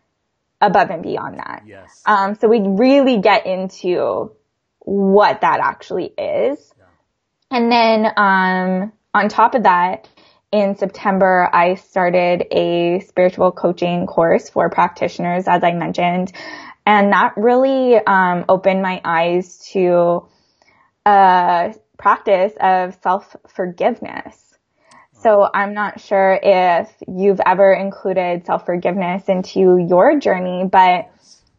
[0.61, 1.63] above and beyond that.
[1.65, 2.01] Yes.
[2.05, 4.31] Um, so we really get into
[4.79, 6.73] what that actually is.
[6.77, 6.85] Yeah.
[7.51, 10.07] And then, um, on top of that,
[10.51, 16.31] in September, I started a spiritual coaching course for practitioners, as I mentioned.
[16.85, 20.25] And that really, um, opened my eyes to
[21.05, 24.46] a practice of self forgiveness.
[25.21, 31.09] So I'm not sure if you've ever included self-forgiveness into your journey, but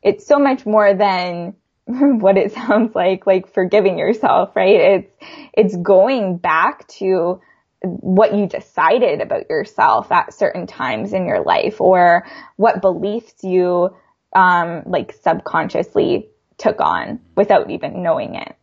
[0.02, 4.80] it's so much more than what it sounds like, like forgiving yourself, right?
[4.80, 5.12] It's,
[5.52, 7.40] it's going back to
[7.82, 13.94] what you decided about yourself at certain times in your life or what beliefs you
[14.34, 18.54] um, like subconsciously took on without even knowing it.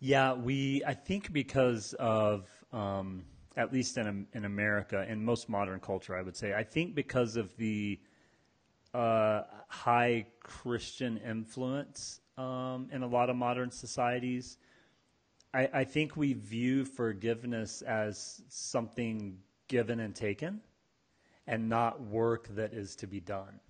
[0.00, 3.24] Yeah, we, I think because of, um,
[3.56, 7.36] at least in, in America, in most modern culture, I would say, I think because
[7.36, 7.98] of the
[8.94, 14.58] uh, high Christian influence um, in a lot of modern societies,
[15.54, 20.60] I, I think we view forgiveness as something given and taken
[21.46, 23.60] and not work that is to be done.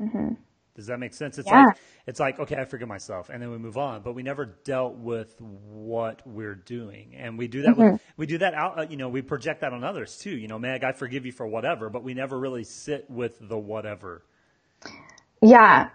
[0.00, 0.34] Mm-hmm.
[0.78, 1.38] Does that make sense?
[1.38, 1.64] It's Yeah.
[1.66, 4.02] like it's like okay, I forgive myself, and then we move on.
[4.02, 7.76] But we never dealt with what we're doing, and we do that.
[7.76, 7.92] Mm-hmm.
[7.94, 8.78] With, we do that out.
[8.78, 10.30] Uh, you know, we project that on others too.
[10.38, 13.58] You know, Meg, I forgive you for whatever, but we never really sit with the
[13.58, 14.22] whatever.
[15.42, 15.90] Yeah.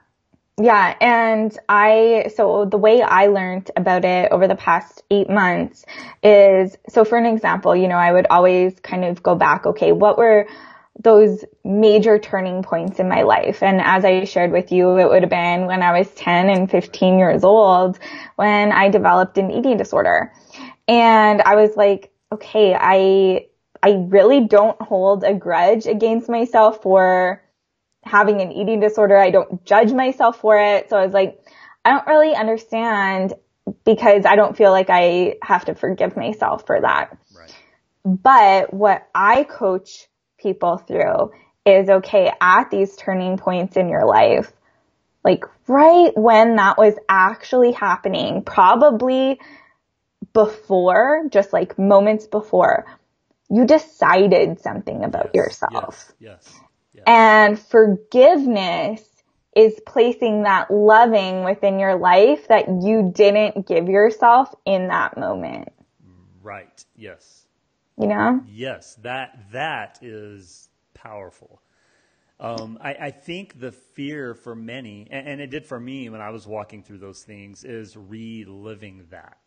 [0.62, 0.96] Yeah.
[1.02, 5.86] And I, so the way I learned about it over the past eight months
[6.24, 9.91] is, so for an example, you know, I would always kind of go back, okay,
[9.93, 10.48] what were
[10.99, 13.63] those major turning points in my life?
[13.63, 16.69] And as I shared with you, it would have been when I was 10 and
[16.69, 17.99] 15 years old
[18.36, 20.32] when I developed an eating disorder.
[20.88, 23.47] And I was like, okay, I,
[23.82, 27.41] I really don't hold a grudge against myself for
[28.03, 29.17] having an eating disorder.
[29.17, 30.89] I don't judge myself for it.
[30.89, 31.39] So I was like,
[31.86, 33.34] I don't really understand
[33.86, 37.17] because I don't feel like I have to forgive myself for that.
[37.36, 37.56] Right.
[38.06, 40.08] But what I coach
[40.43, 41.32] people through
[41.65, 44.51] is okay, at these turning points in your life,
[45.23, 49.39] like right when that was actually happening, probably
[50.34, 52.86] before, just like moments before,
[53.49, 56.13] you decided something about Yes, yourself.
[56.19, 56.43] Yes.
[56.43, 56.60] Yes.
[56.93, 57.03] yes.
[57.08, 59.01] And forgiveness
[59.56, 65.69] is placing that loving within your life that you didn't give yourself in that moment.
[66.41, 66.86] right.
[66.95, 67.42] Yes.
[67.97, 68.41] You know?
[68.47, 68.95] Yes.
[69.01, 71.62] That that is powerful.
[72.39, 76.19] Um, I, I think the fear for many, and, and it did for me when
[76.21, 79.38] I was walking through those things, is reliving that.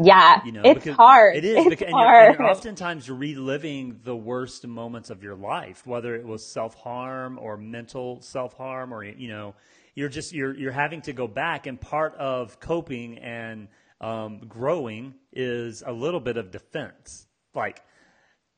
[0.00, 0.40] Yeah.
[0.44, 1.36] You know, it's hard.
[1.36, 5.22] It is, It's because, and, you're, and you're oftentimes you're reliving the worst moments of
[5.22, 9.54] your life, whether it was self harm or mental self harm, or you know,
[9.94, 13.68] you're just you're you're having to go back, and part of coping and
[14.04, 17.82] um, growing is a little bit of defense, like.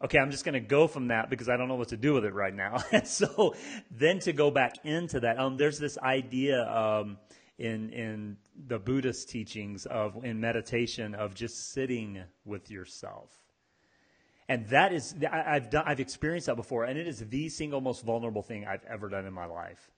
[0.04, 2.12] Okay, I'm just going to go from that because I don't know what to do
[2.12, 2.84] with it right now.
[2.92, 3.54] And so
[3.90, 7.16] then to go back into that, um, there's this idea um,
[7.58, 13.30] in in the Buddhist teachings of in meditation of just sitting with yourself.
[14.48, 17.80] And that is I, I've done I've experienced that before, and it is the single
[17.80, 19.90] most vulnerable thing I've ever done in my life.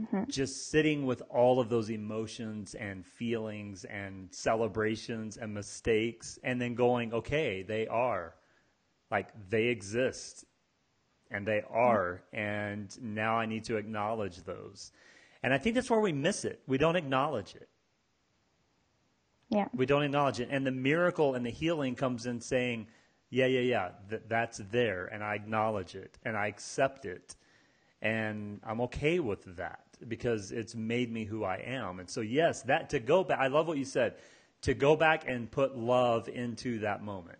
[0.00, 0.24] Mm-hmm.
[0.28, 6.74] Just sitting with all of those emotions and feelings and celebrations and mistakes, and then
[6.74, 8.34] going, okay, they are.
[9.10, 10.44] Like they exist
[11.30, 14.92] and they are and now i need to acknowledge those.
[15.42, 16.60] And i think that's where we miss it.
[16.66, 17.68] We don't acknowledge it.
[19.50, 19.66] Yeah.
[19.74, 20.48] we don't acknowledge it.
[20.50, 22.86] And the miracle and the healing comes in saying
[23.30, 27.36] yeah yeah yeah th- that's there and i acknowledge it and i accept it
[28.00, 32.62] and i'm okay with that because it's made me who i am and so yes
[32.62, 34.14] that to go back i love what you said
[34.62, 37.38] to go back and put love into that moment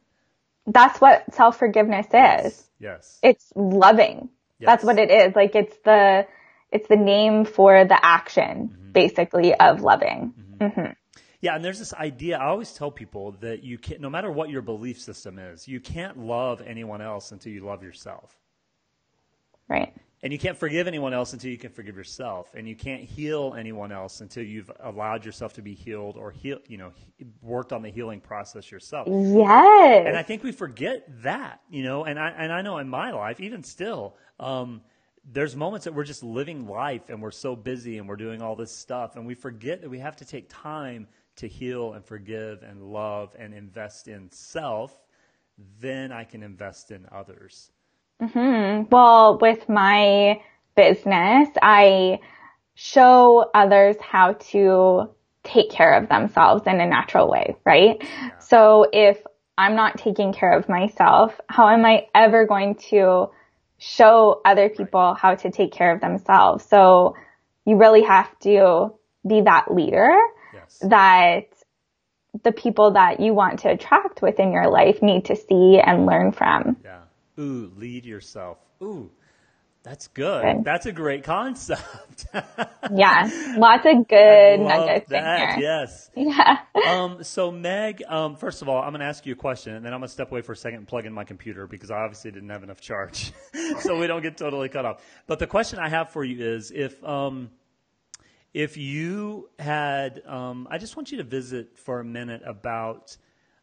[0.67, 2.69] That's what self forgiveness is.
[2.79, 4.29] yes It's loving.
[4.65, 5.35] That's what it is.
[5.35, 6.27] Like it's the,
[6.71, 8.93] it's the name for the action, Mm-hmm.
[8.93, 10.35] basically, of loving.
[10.61, 10.87] hmm
[11.41, 12.39] Yeah, and there's this idea.
[12.39, 15.81] I always tell people that you can't, no matter what your belief system is, you
[15.81, 18.37] can't love anyone else until you love yourself,
[19.69, 19.95] Right.
[20.23, 23.55] And you can't forgive anyone else until you can forgive yourself, and you can't heal
[23.57, 26.93] anyone else until you've allowed yourself to be healed or heal, you know,
[27.43, 29.07] worked on the healing process yourself.
[29.09, 30.07] Yes.
[30.07, 33.13] And I think we forget that, you know, and I and I know in my
[33.13, 34.81] life, even still, um,
[35.31, 38.57] there's moments that we're just living life and we're so busy and we're doing all
[38.57, 42.63] this stuff and we forget that we have to take time to heal and forgive
[42.63, 45.07] and love and invest in self.
[45.81, 47.71] Then I can invest in others.
[48.21, 48.89] Mm-hmm.
[48.91, 50.41] Well, with my
[50.75, 52.21] business, I
[52.75, 55.11] show others how to
[55.45, 57.97] take care of themselves in a natural way, right?
[58.01, 58.39] Yeah.
[58.39, 59.19] So if
[59.57, 63.31] I'm not taking care of myself, how am I ever going to
[63.79, 66.65] show other people how to take care of themselves?
[66.65, 67.17] So
[67.65, 68.93] you really have to
[69.27, 70.17] be that leader
[70.55, 70.79] Yes.
[70.83, 71.49] that
[72.43, 76.33] the people that you want to attract within your life need to see and learn
[76.33, 76.77] from.
[76.85, 77.01] Yeah.
[77.39, 78.59] Ooh, lead yourself.
[78.83, 79.11] Ooh,
[79.85, 80.43] That's good.
[80.43, 80.65] good.
[80.65, 82.27] That's a great concept.
[82.93, 85.69] yeah, lots of good nuggets that, in here.
[85.71, 86.11] Yes.
[86.17, 86.59] Yeah.
[86.87, 89.85] um, so Meg, um, first of all, I'm going to ask you a question, and
[89.85, 91.93] then I'm going to step away for a second and plug in my computer because
[91.93, 93.33] I obviously didn't have enough charge,
[93.81, 95.05] so we don't get totally cut off.
[95.29, 97.03] But the question I have for you is if.
[97.05, 97.51] Um,
[98.55, 103.15] if you had, um, I just want you to visit for a minute about,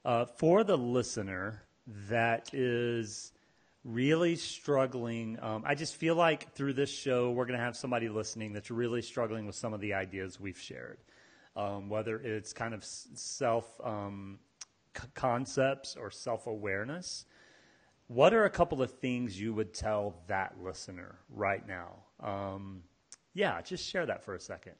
[0.05, 3.33] uh, for the listener that is
[3.85, 5.37] really struggling.
[5.41, 8.71] Um, I just feel like through this show, we're going to have somebody listening that's
[8.71, 10.97] really struggling with some of the ideas we've shared,
[11.55, 14.39] um, whether it's kind of self um,
[14.97, 17.25] c- concepts or self awareness.
[18.07, 22.03] What are a couple of things you would tell that listener right now?
[22.19, 22.81] Um,
[23.33, 24.73] yeah, just share that for a second.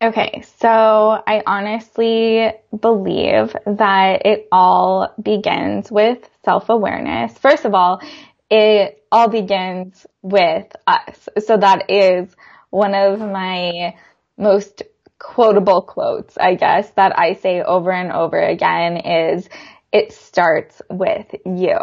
[0.00, 7.36] Okay, so I honestly believe that it all begins with self awareness.
[7.36, 8.00] First of all,
[8.48, 11.28] it all begins with us.
[11.44, 12.28] So that is
[12.70, 13.96] one of my
[14.36, 14.84] most
[15.18, 19.48] quotable quotes, I guess, that I say over and over again is
[19.90, 21.76] it starts with you.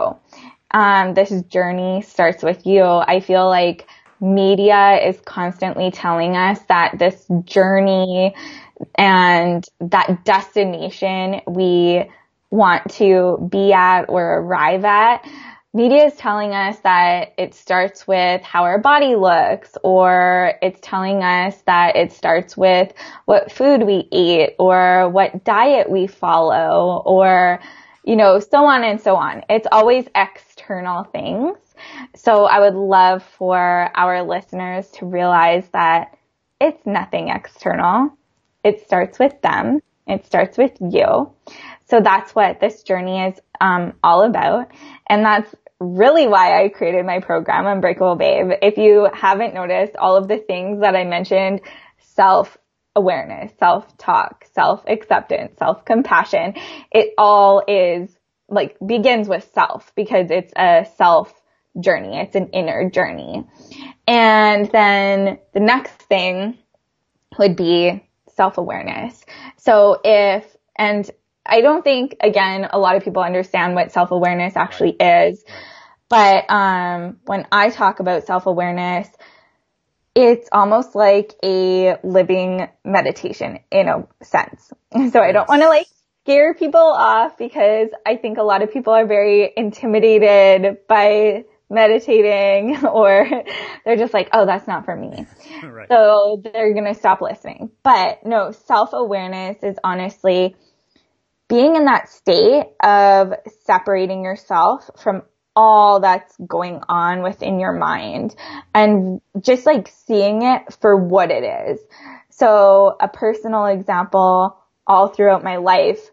[0.71, 2.83] Um, this journey starts with you.
[2.83, 3.87] I feel like
[4.21, 8.35] media is constantly telling us that this journey
[8.95, 12.09] and that destination we
[12.51, 15.25] want to be at or arrive at,
[15.73, 21.21] media is telling us that it starts with how our body looks, or it's telling
[21.21, 22.93] us that it starts with
[23.25, 27.59] what food we eat, or what diet we follow, or,
[28.05, 29.43] you know, so on and so on.
[29.49, 31.57] It's always external things.
[32.15, 36.17] So I would love for our listeners to realize that
[36.59, 38.11] it's nothing external.
[38.63, 39.81] It starts with them.
[40.07, 41.31] It starts with you.
[41.87, 44.71] So that's what this journey is um, all about.
[45.07, 48.51] And that's really why I created my program, Unbreakable Babe.
[48.61, 51.61] If you haven't noticed all of the things that I mentioned,
[51.99, 52.57] self
[52.95, 56.53] awareness, self talk, self acceptance, self compassion,
[56.91, 58.15] it all is
[58.47, 61.33] like begins with self because it's a self
[61.79, 62.17] journey.
[62.17, 63.45] It's an inner journey.
[64.07, 66.57] And then the next thing
[67.37, 68.03] would be
[68.35, 69.23] self-awareness.
[69.57, 70.45] So if,
[70.77, 71.09] and
[71.45, 75.43] I don't think, again, a lot of people understand what self-awareness actually is.
[76.09, 79.07] But, um, when I talk about self-awareness,
[80.15, 84.71] it's almost like a living meditation in a sense.
[85.11, 85.87] So I don't want to like
[86.23, 92.85] scare people off because I think a lot of people are very intimidated by meditating
[92.85, 93.27] or
[93.83, 95.25] they're just like, oh, that's not for me.
[95.63, 95.87] right.
[95.89, 97.71] So they're going to stop listening.
[97.83, 100.55] But no, self awareness is honestly
[101.47, 105.23] being in that state of separating yourself from
[105.55, 108.35] all that's going on within your mind
[108.73, 111.79] and just like seeing it for what it is.
[112.29, 116.09] So a personal example all throughout my life,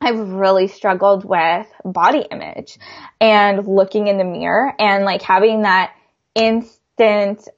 [0.00, 2.78] I've really struggled with body image
[3.20, 5.94] and looking in the mirror and like having that
[6.34, 7.48] instant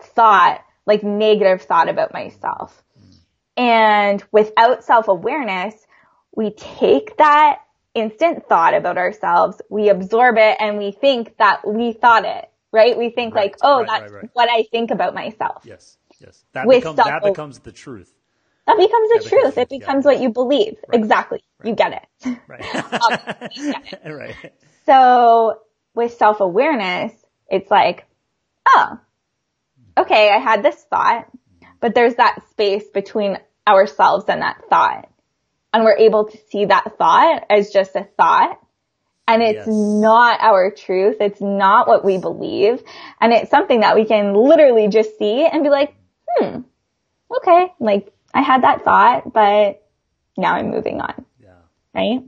[0.00, 2.82] thought, like negative thought about myself.
[3.56, 5.74] And without self-awareness,
[6.34, 7.60] we take that
[7.94, 12.96] instant thought about ourselves, we absorb it and we think that we thought it, right?
[12.96, 15.62] We think right, like, oh, right, that's right, what I think about myself.
[15.64, 15.96] Yes.
[16.20, 16.44] Yes.
[16.52, 18.12] That becomes, that becomes the truth.
[18.68, 19.54] That becomes the truth.
[19.54, 20.10] Becomes, it becomes yeah.
[20.12, 20.76] what you believe.
[20.88, 21.00] Right.
[21.00, 21.42] Exactly.
[21.58, 21.68] Right.
[21.70, 22.38] You get it.
[22.46, 22.74] Right.
[22.92, 24.10] um, get it.
[24.10, 24.34] right.
[24.84, 25.60] So
[25.94, 27.12] with self-awareness,
[27.48, 28.06] it's like,
[28.66, 29.00] oh,
[29.96, 31.30] okay, I had this thought,
[31.80, 35.08] but there's that space between ourselves and that thought.
[35.72, 38.60] And we're able to see that thought as just a thought.
[39.26, 39.68] And it's yes.
[39.68, 41.16] not our truth.
[41.20, 42.82] It's not what we believe.
[43.18, 45.94] And it's something that we can literally just see and be like,
[46.28, 46.60] hmm,
[47.34, 49.86] okay, like I had that thought, but
[50.36, 51.24] now I'm moving on.
[51.42, 51.50] Yeah.
[51.94, 52.22] Right?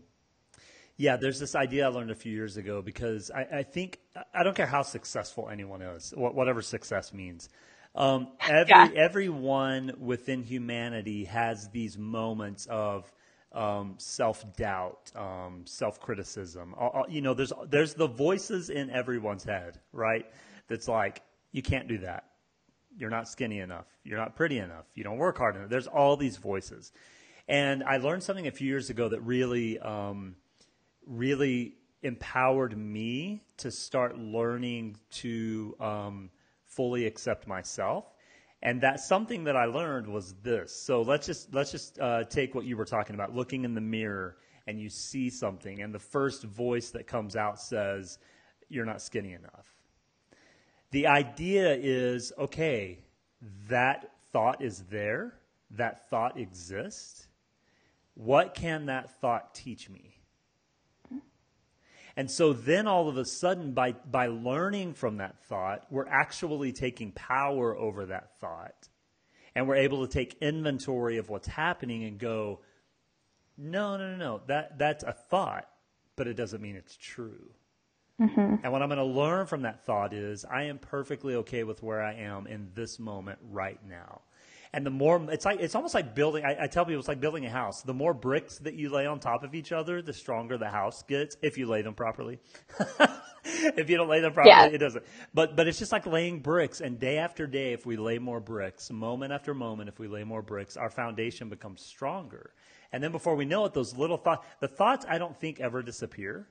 [0.97, 4.01] Yeah, there's this idea I learned a few years ago because I, I think
[4.35, 7.49] I don't care how successful anyone is, whatever success means.
[7.95, 8.89] Um, every yeah.
[8.97, 13.11] everyone within humanity has these moments of
[13.53, 16.75] um, self doubt, um, self criticism.
[17.09, 20.27] You know, there's there's the voices in everyone's head, right?
[20.69, 22.30] That's like you can't do that
[22.97, 25.69] you're not skinny enough, you're not pretty enough, you don't work hard enough.
[25.69, 26.93] There's all these voices.
[27.49, 30.37] And I learned something a few years ago that really, um,
[31.07, 36.31] really empowered me to start learning to um,
[36.65, 38.13] fully accept myself.
[38.63, 40.75] And that something that I learned was this.
[40.75, 43.81] So let's just let's just uh, take what you were talking about, looking in the
[43.81, 44.37] mirror
[44.67, 48.19] and you see something, and the first voice that comes out says,
[48.69, 49.80] "You're not skinny enough."
[50.91, 52.99] The idea is okay,
[53.69, 55.35] that thought is there,
[55.73, 57.27] that thought exists.
[58.15, 60.21] What can that thought teach me?
[62.17, 66.73] And so then all of a sudden, by, by learning from that thought, we're actually
[66.73, 68.89] taking power over that thought.
[69.55, 72.61] And we're able to take inventory of what's happening and go,
[73.57, 75.69] no, no, no, no, that, that's a thought,
[76.17, 77.51] but it doesn't mean it's true.
[78.21, 78.57] Mm-hmm.
[78.63, 81.83] And what I'm going to learn from that thought is I am perfectly okay with
[81.83, 84.21] where I am in this moment right now.
[84.73, 86.45] And the more it's like it's almost like building.
[86.45, 87.83] I, I, tell people it's like building a house.
[87.83, 91.03] The more bricks that you lay on top of each other, the stronger the house
[91.03, 92.39] gets if you lay them properly.
[93.45, 94.67] if you don't lay them properly, yeah.
[94.67, 95.05] it doesn't.
[95.35, 96.81] But but it's just like laying bricks.
[96.81, 100.23] And day after day, if we lay more bricks, moment after moment, if we lay
[100.23, 102.53] more bricks, our foundation becomes stronger.
[102.93, 105.83] And then before we know it, those little thoughts, the thoughts I don't think ever
[105.83, 106.47] disappear.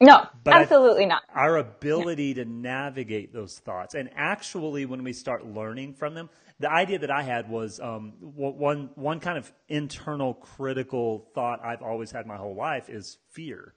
[0.00, 1.22] No, but absolutely not.
[1.34, 6.30] Our ability to navigate those thoughts, and actually, when we start learning from them,
[6.60, 11.82] the idea that I had was um, one one kind of internal critical thought I've
[11.82, 13.74] always had my whole life is fear.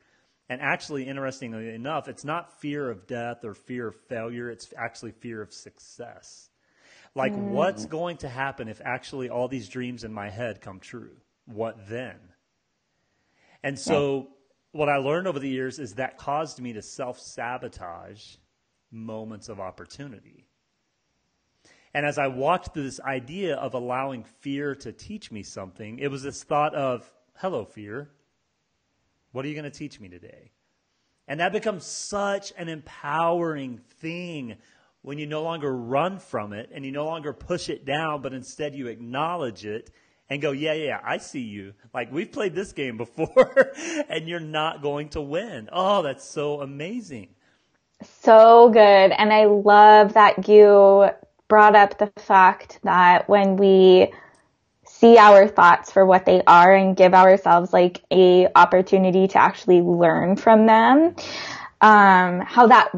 [0.50, 4.50] And actually, interestingly enough, it's not fear of death or fear of failure.
[4.50, 6.50] It's actually fear of success.
[7.16, 7.52] Like, mm.
[7.52, 11.16] what's going to happen if actually all these dreams in my head come true?
[11.46, 12.18] What then?
[13.64, 14.28] And so,
[14.72, 18.36] what I learned over the years is that caused me to self sabotage
[18.92, 20.46] moments of opportunity.
[21.94, 26.10] And as I walked through this idea of allowing fear to teach me something, it
[26.10, 28.10] was this thought of, hello, fear.
[29.34, 30.52] What are you going to teach me today?
[31.28, 34.58] And that becomes such an empowering thing
[35.02, 38.34] when you no longer run from it and you no longer push it down, but
[38.34, 39.90] instead you acknowledge it
[40.32, 41.74] and go, yeah, yeah, I see you.
[41.94, 43.74] Like we've played this game before
[44.10, 45.68] and you're not going to win.
[45.74, 47.28] Oh, that's so amazing.
[48.02, 48.80] So good.
[49.12, 51.10] And I love that you
[51.50, 54.14] brought up the fact that when we
[54.86, 59.82] see our thoughts for what they are and give ourselves like a opportunity to actually
[59.82, 61.14] learn from them,
[61.82, 62.90] um, how that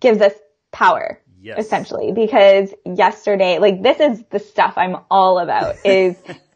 [0.00, 0.32] gives us
[0.72, 1.20] power.
[1.40, 1.66] Yes.
[1.66, 6.16] Essentially, because yesterday, like this is the stuff I'm all about is,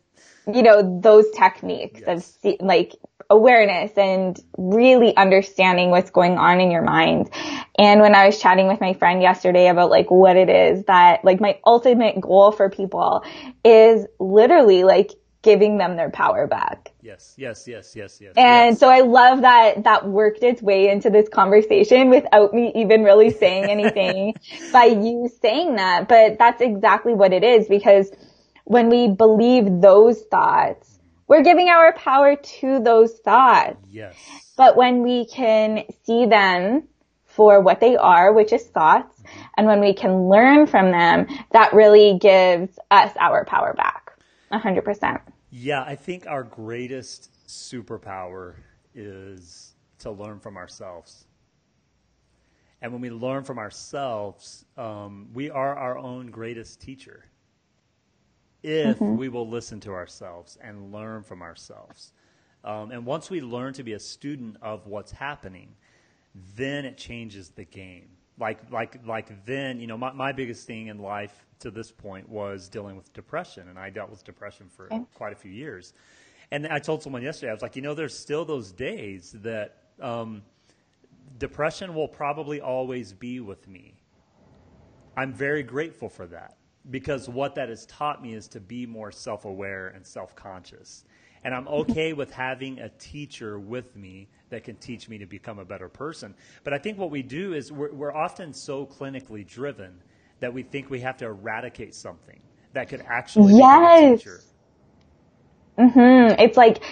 [0.46, 2.38] you know, those techniques yes.
[2.44, 2.94] of like
[3.30, 7.30] awareness and really understanding what's going on in your mind.
[7.78, 11.24] And when I was chatting with my friend yesterday about like what it is that
[11.24, 13.24] like my ultimate goal for people
[13.64, 15.12] is literally like
[15.42, 16.92] giving them their power back.
[17.02, 18.34] Yes, yes, yes, yes, yes.
[18.36, 18.78] And yes.
[18.78, 23.30] so I love that that worked its way into this conversation without me even really
[23.30, 24.34] saying anything
[24.72, 26.06] by you saying that.
[26.06, 28.10] But that's exactly what it is because
[28.72, 30.98] when we believe those thoughts,
[31.28, 33.76] we're giving our power to those thoughts.
[33.90, 34.16] Yes.
[34.56, 36.88] But when we can see them
[37.26, 39.40] for what they are, which is thoughts, mm-hmm.
[39.56, 44.12] and when we can learn from them, that really gives us our power back.
[44.50, 45.20] A hundred percent.
[45.50, 48.54] Yeah, I think our greatest superpower
[48.94, 51.26] is to learn from ourselves.
[52.80, 57.24] And when we learn from ourselves, um, we are our own greatest teacher
[58.62, 59.16] if mm-hmm.
[59.16, 62.12] we will listen to ourselves and learn from ourselves.
[62.64, 65.74] Um, and once we learn to be a student of what's happening,
[66.56, 68.08] then it changes the game.
[68.38, 72.28] Like, like, like then, you know, my, my biggest thing in life to this point
[72.28, 73.68] was dealing with depression.
[73.68, 75.04] And I dealt with depression for okay.
[75.14, 75.92] quite a few years.
[76.50, 79.76] And I told someone yesterday, I was like, you know, there's still those days that
[80.00, 80.42] um,
[81.38, 83.94] depression will probably always be with me.
[85.16, 86.56] I'm very grateful for that
[86.90, 91.04] because what that has taught me is to be more self aware and self conscious.
[91.44, 95.58] And I'm okay with having a teacher with me that can teach me to become
[95.58, 96.34] a better person.
[96.62, 99.92] But I think what we do is we're, we're often so clinically driven
[100.38, 102.40] that we think we have to eradicate something
[102.74, 104.00] that could actually yes.
[104.00, 104.40] be a teacher.
[105.78, 106.40] Mm-hmm.
[106.40, 106.82] It's like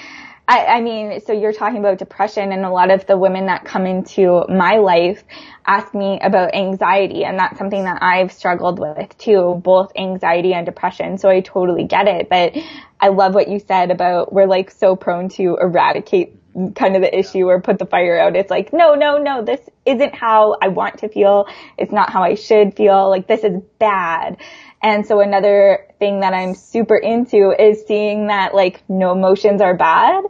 [0.50, 3.64] I, I mean, so you're talking about depression and a lot of the women that
[3.64, 5.22] come into my life
[5.64, 10.66] ask me about anxiety and that's something that I've struggled with too, both anxiety and
[10.66, 11.18] depression.
[11.18, 12.28] So I totally get it.
[12.28, 12.56] But
[12.98, 16.34] I love what you said about we're like so prone to eradicate
[16.74, 18.36] kind of the issue or put the fire out.
[18.36, 21.46] It's like, no, no, no, this isn't how I want to feel.
[21.78, 23.08] It's not how I should feel.
[23.08, 24.38] Like this is bad.
[24.82, 29.76] And so another thing that I'm super into is seeing that like no emotions are
[29.76, 30.24] bad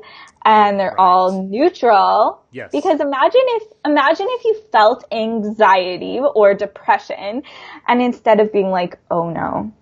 [0.45, 0.99] and they're right.
[0.99, 2.43] all neutral.
[2.51, 2.71] Yes.
[2.73, 7.43] Because imagine if, imagine if you felt anxiety or depression
[7.87, 9.73] and instead of being like, oh no,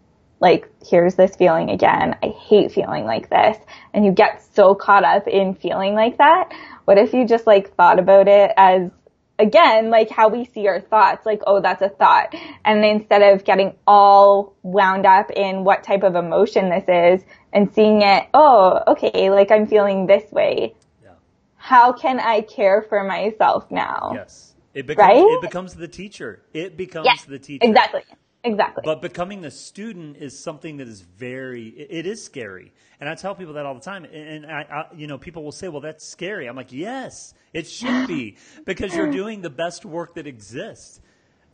[0.40, 2.16] like here's this feeling again.
[2.22, 3.56] I hate feeling like this.
[3.92, 6.52] And you get so caught up in feeling like that.
[6.84, 8.90] What if you just like thought about it as
[9.38, 12.34] again, like how we see our thoughts, like, oh, that's a thought.
[12.64, 17.72] And instead of getting all wound up in what type of emotion this is and
[17.72, 20.74] seeing it, oh, okay, like I'm feeling this way.
[21.02, 21.10] Yeah.
[21.56, 24.12] How can I care for myself now?
[24.14, 24.54] Yes.
[24.74, 25.22] It becomes, right?
[25.22, 26.42] it becomes the teacher.
[26.52, 27.66] It becomes yes, the teacher.
[27.66, 28.02] Exactly.
[28.44, 28.82] Exactly.
[28.84, 32.72] But becoming the student is something that is very, it, it is scary.
[33.00, 34.04] And I tell people that all the time.
[34.04, 36.46] And I, I, you know, people will say, well, that's scary.
[36.46, 41.00] I'm like, yes, it should be because you're doing the best work that exists.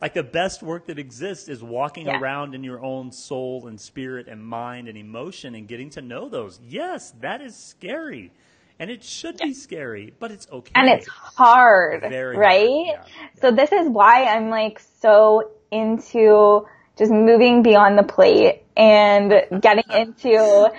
[0.01, 2.19] Like the best work that exists is walking yeah.
[2.19, 6.29] around in your own soul and spirit and mind and emotion and getting to know
[6.29, 6.59] those.
[6.67, 8.31] Yes, that is scary.
[8.77, 10.73] And it should be scary, but it's okay.
[10.75, 12.67] And it's hard, Very right?
[12.67, 13.07] Hard.
[13.07, 13.41] Yeah.
[13.41, 16.65] So this is why I'm like so into
[16.97, 20.73] just moving beyond the plate and getting into yes.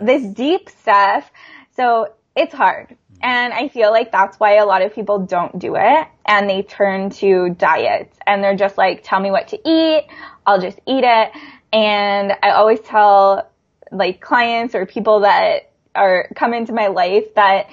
[0.00, 1.30] this deep stuff.
[1.76, 2.88] So it's hard.
[2.88, 2.96] Mm.
[3.22, 6.62] And I feel like that's why a lot of people don't do it and they
[6.62, 10.06] turn to diets and they're just like, tell me what to eat.
[10.46, 11.32] I'll just eat it.
[11.72, 13.48] And I always tell
[13.92, 17.68] like clients or people that are come into my life that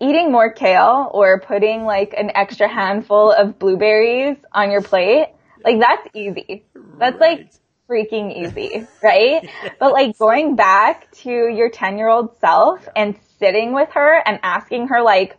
[0.00, 5.28] eating more kale or putting like an extra handful of blueberries on your plate
[5.64, 6.64] like that's easy.
[6.98, 7.38] That's right.
[7.38, 7.52] like
[7.88, 9.42] freaking easy, right?
[9.42, 9.74] yes.
[9.78, 12.92] But like going back to your 10 year old self yeah.
[12.96, 15.36] and sitting with her and asking her like,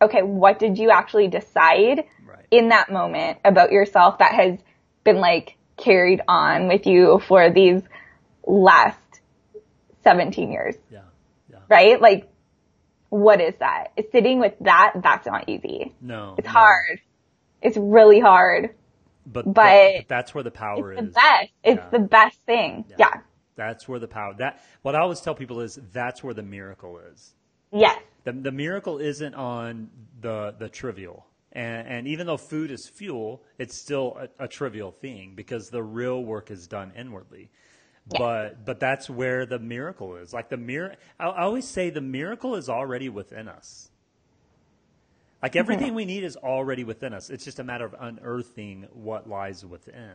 [0.00, 2.46] okay, what did you actually decide right.
[2.50, 4.58] in that moment about yourself that has
[5.04, 7.82] been like carried on with you for these
[8.46, 8.98] last
[10.02, 10.76] 17 years?
[10.90, 11.02] Yeah.
[11.50, 11.58] yeah.
[11.68, 12.00] Right?
[12.00, 12.28] Like,
[13.10, 13.92] what is that?
[14.10, 15.94] Sitting with that, that's not easy.
[16.00, 16.34] No.
[16.38, 16.52] It's no.
[16.52, 17.00] hard.
[17.60, 18.70] It's really hard.
[19.26, 21.08] But, but, but that's where the power it's is.
[21.08, 21.52] The best.
[21.62, 21.88] It's yeah.
[21.90, 22.84] the best thing.
[22.88, 22.96] Yeah.
[22.98, 23.20] yeah.
[23.54, 24.34] That's where the power.
[24.38, 27.34] That what I always tell people is that's where the miracle is.
[27.72, 28.00] Yes.
[28.24, 31.26] The the miracle isn't on the the trivial.
[31.54, 35.82] And, and even though food is fuel, it's still a, a trivial thing because the
[35.82, 37.50] real work is done inwardly.
[38.06, 40.32] But but that's where the miracle is.
[40.32, 43.90] Like the mir- I, I always say the miracle is already within us.
[45.42, 45.96] Like everything mm-hmm.
[45.96, 47.28] we need is already within us.
[47.28, 50.14] It's just a matter of unearthing what lies within.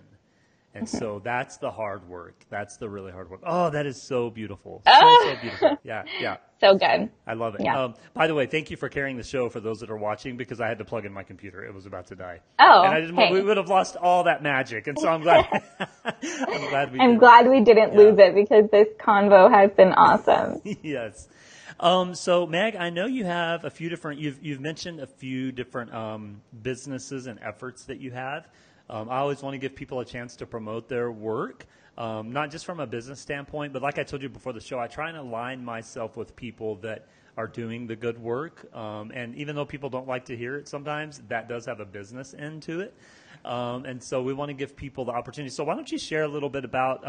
[0.73, 0.97] And mm-hmm.
[0.97, 2.35] so that's the hard work.
[2.49, 3.41] That's the really hard work.
[3.43, 4.83] Oh, that is so beautiful.
[4.85, 5.77] So, so beautiful.
[5.83, 6.37] Yeah, yeah.
[6.59, 7.09] So good.
[7.25, 7.61] I love it.
[7.63, 7.81] Yeah.
[7.81, 10.37] Um, by the way, thank you for carrying the show for those that are watching
[10.37, 11.63] because I had to plug in my computer.
[11.63, 12.41] It was about to die.
[12.59, 12.83] Oh.
[12.83, 13.31] And I just, hey.
[13.31, 14.87] we would have lost all that magic.
[14.87, 15.45] And so I'm glad.
[16.23, 17.99] I'm glad we I'm glad we didn't yeah.
[17.99, 20.61] lose it because this convo has been awesome.
[20.81, 21.27] yes.
[21.79, 24.19] Um, so, Meg, I know you have a few different.
[24.19, 28.49] You've you've mentioned a few different um, businesses and efforts that you have.
[28.89, 31.67] Um, I always want to give people a chance to promote their work,
[31.97, 34.79] um, not just from a business standpoint, but like I told you before the show,
[34.79, 38.73] I try and align myself with people that are doing the good work.
[38.75, 41.85] Um, and even though people don't like to hear it sometimes, that does have a
[41.85, 42.95] business end to it.
[43.45, 45.53] Um, and so we want to give people the opportunity.
[45.53, 47.07] So why don't you share a little bit about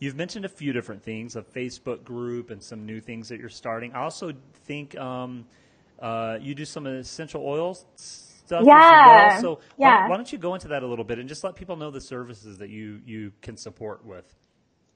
[0.00, 3.50] You've mentioned a few different things, a Facebook group and some new things that you're
[3.50, 3.92] starting.
[3.92, 4.32] I also
[4.64, 5.44] think um,
[6.00, 9.34] uh, you do some essential oils stuff yeah.
[9.36, 9.56] as well.
[9.56, 10.04] So yeah.
[10.04, 11.90] why, why, don't you go into that a little bit and just let people know
[11.90, 14.24] the services that you, you can support with?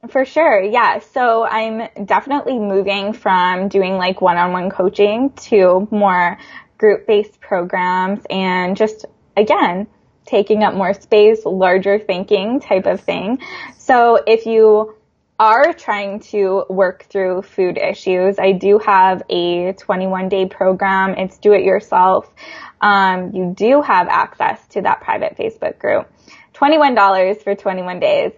[0.08, 0.62] For sure.
[0.62, 1.00] Yeah.
[1.00, 6.38] So I'm definitely moving from doing like one-on-one coaching to more
[6.78, 9.04] group-based programs and just
[9.36, 9.86] again,
[10.26, 13.38] taking up more space, larger thinking type of thing.
[13.78, 14.96] So if you
[15.38, 21.16] are trying to work through food issues, I do have a 21 day program.
[21.18, 22.32] It's do it yourself.
[22.80, 26.10] Um, you do have access to that private Facebook group.
[26.54, 28.32] $21 for 21 days.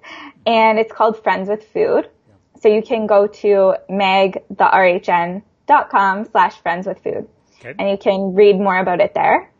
[0.46, 2.10] And it's called Friends with Food.
[2.60, 7.28] So you can go to megtherhn.com slash friends with food.
[7.60, 7.74] Okay.
[7.78, 9.50] And you can read more about it there.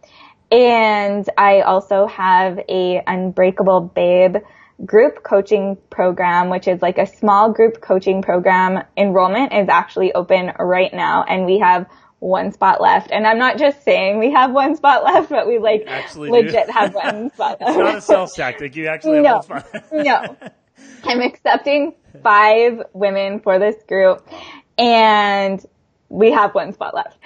[0.51, 4.36] And I also have a Unbreakable Babe
[4.84, 8.84] group coaching program, which is like a small group coaching program.
[8.97, 11.86] Enrollment is actually open right now and we have
[12.18, 13.11] one spot left.
[13.11, 16.66] And I'm not just saying we have one spot left, but we like actually legit
[16.66, 16.72] do.
[16.72, 17.70] have one spot left.
[17.70, 18.76] It's not a sales tactic.
[18.76, 19.84] You actually no, have one spot.
[19.92, 20.36] no.
[21.05, 24.28] I'm accepting five women for this group
[24.78, 25.64] and
[26.09, 27.19] we have one spot left.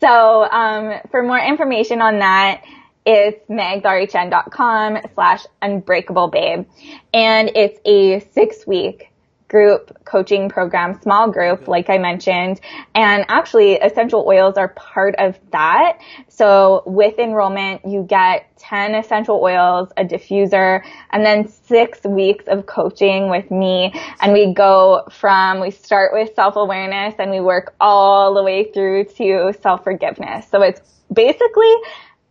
[0.00, 2.62] So, um, for more information on that,
[3.04, 6.66] it's megtherhn.com slash unbreakable babe.
[7.12, 9.11] And it's a six week
[9.52, 12.58] group coaching program, small group, like I mentioned.
[12.94, 15.98] And actually essential oils are part of that.
[16.28, 22.64] So with enrollment, you get 10 essential oils, a diffuser, and then six weeks of
[22.64, 23.92] coaching with me.
[24.22, 29.04] And we go from, we start with self-awareness and we work all the way through
[29.16, 30.48] to self-forgiveness.
[30.50, 30.80] So it's
[31.12, 31.74] basically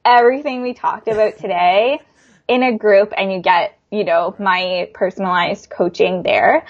[0.04, 2.00] everything we talked about today
[2.48, 6.66] in a group and you get, you know, my personalized coaching there.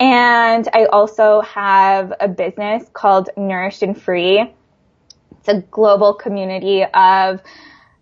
[0.00, 4.52] And I also have a business called Nourished and Free.
[5.38, 7.40] It's a global community of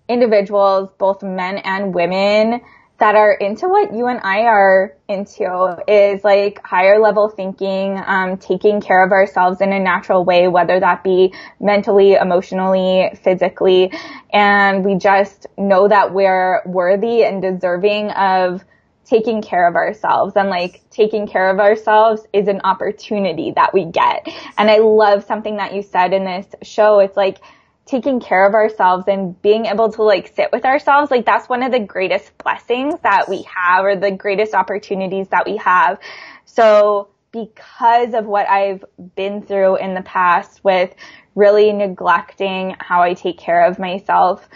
[0.08, 2.62] individuals, both men and women,
[3.02, 8.36] that are into what you and I are into is like higher level thinking, um,
[8.36, 13.92] taking care of ourselves in a natural way, whether that be mentally, emotionally, physically.
[14.32, 18.64] And we just know that we're worthy and deserving of
[19.04, 23.84] taking care of ourselves and like taking care of ourselves is an opportunity that we
[23.84, 24.28] get.
[24.56, 27.00] And I love something that you said in this show.
[27.00, 27.38] It's like,
[27.84, 31.62] taking care of ourselves and being able to like sit with ourselves, like that's one
[31.62, 35.98] of the greatest blessings that we have or the greatest opportunities that we have.
[36.44, 38.84] So because of what I've
[39.16, 40.94] been through in the past with
[41.34, 44.46] really neglecting how I take care of myself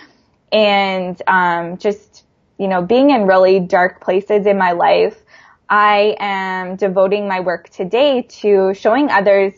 [0.52, 2.24] and um, just,
[2.58, 5.20] you know, being in really dark places in my life,
[5.68, 9.54] I am devoting my work today to showing others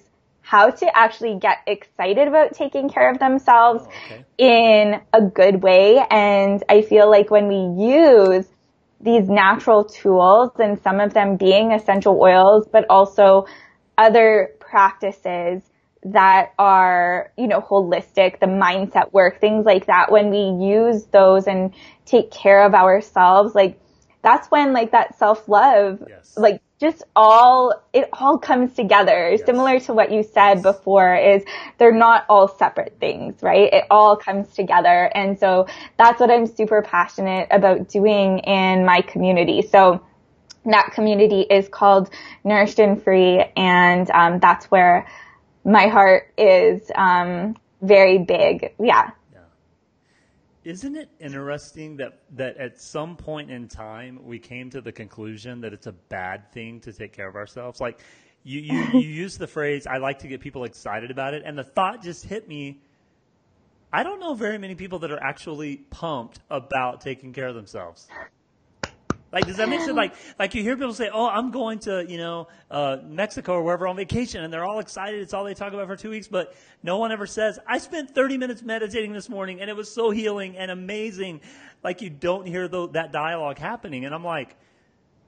[0.49, 4.25] how to actually get excited about taking care of themselves oh, okay.
[4.39, 6.03] in a good way.
[6.11, 8.47] And I feel like when we use
[8.99, 13.45] these natural tools and some of them being essential oils, but also
[13.99, 15.63] other practices
[16.05, 20.11] that are, you know, holistic, the mindset work, things like that.
[20.11, 21.75] When we use those and
[22.07, 23.79] take care of ourselves, like
[24.23, 26.35] that's when like that self love, yes.
[26.37, 29.31] like just all it all comes together.
[29.31, 29.45] Yes.
[29.45, 31.45] similar to what you said before is
[31.79, 33.73] they're not all separate things right?
[33.73, 35.11] It all comes together.
[35.15, 35.67] And so
[35.97, 39.63] that's what i'm super passionate about doing in my community.
[39.63, 40.03] So
[40.65, 42.11] that community is called
[42.45, 45.07] nourished and free and um, that's where
[45.65, 48.75] my heart is um, very big.
[48.81, 49.11] Yeah
[50.69, 55.63] isn't it interesting that, that at some point in time we came to the conclusion
[55.63, 57.81] that it's a bad thing to take care of ourselves?
[57.81, 58.01] Like
[58.45, 61.43] you, you, you use the phrase, I like to get people excited about it.
[61.47, 62.83] And the thought just hit me.
[63.95, 68.07] I don't know very many people that are actually pumped about taking care of themselves.
[69.31, 69.93] Like, does that make sense?
[69.93, 73.63] Like, like you hear people say, "Oh, I'm going to, you know, uh, Mexico or
[73.63, 75.21] wherever on vacation," and they're all excited.
[75.21, 76.29] It's all they talk about for two weeks.
[76.29, 79.93] But no one ever says, "I spent 30 minutes meditating this morning, and it was
[79.93, 81.41] so healing and amazing."
[81.85, 84.57] Like, you don't hear the, that dialogue happening, and I'm like,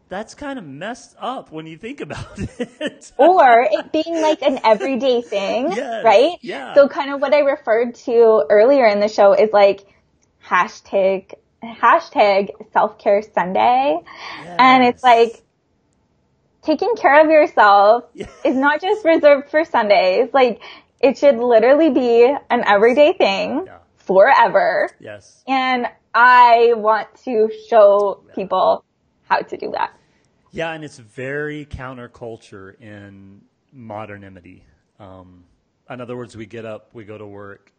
[0.09, 3.12] that's kind of messed up when you think about it.
[3.16, 6.36] or it being like an everyday thing, yes, right?
[6.40, 6.74] Yeah.
[6.74, 9.86] So, kind of what I referred to earlier in the show is like
[10.44, 13.98] hashtag hashtag self care Sunday.
[14.42, 14.56] Yes.
[14.58, 15.42] And it's like
[16.62, 18.30] taking care of yourself yes.
[18.44, 20.28] is not just reserved for Sundays.
[20.32, 20.61] Like
[21.00, 23.78] it should literally be an everyday thing yeah.
[23.96, 24.90] forever.
[24.98, 25.42] Yes.
[25.46, 28.34] And I want to show yeah.
[28.34, 28.84] people
[29.28, 29.94] how to do that.
[30.52, 33.42] Yeah, and it's very counterculture in
[33.72, 34.64] modernity.
[34.98, 35.44] Um,
[35.88, 37.72] in other words, we get up, we go to work,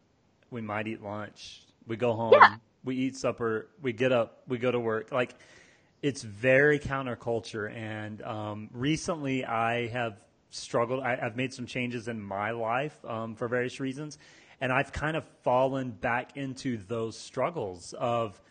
[0.51, 4.57] we might eat lunch, we go home, yeah we eat supper, we get up, we
[4.57, 5.11] go to work.
[5.11, 5.35] Like
[6.01, 7.73] it's very counterculture.
[7.73, 11.03] And um, recently, I have struggled.
[11.03, 14.17] I, have made some changes in my life um, for various reasons,
[14.59, 18.41] and I've kind of fallen back into those struggles of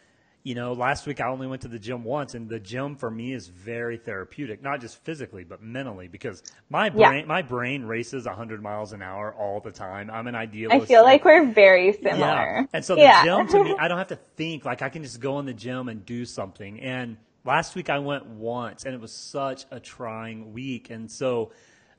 [0.42, 3.10] you know, last week I only went to the gym once, and the gym for
[3.10, 7.24] me is very therapeutic, not just physically but mentally, because my brain yeah.
[7.26, 10.10] my brain races 100 miles an hour all the time.
[10.10, 10.82] I'm an idealist.
[10.82, 12.16] I feel like we're very similar.
[12.16, 12.64] Yeah.
[12.72, 13.24] And so the yeah.
[13.24, 14.64] gym to me, I don't have to think.
[14.64, 16.80] Like I can just go in the gym and do something.
[16.80, 21.52] And last week I went once, and it was such a trying week, and so.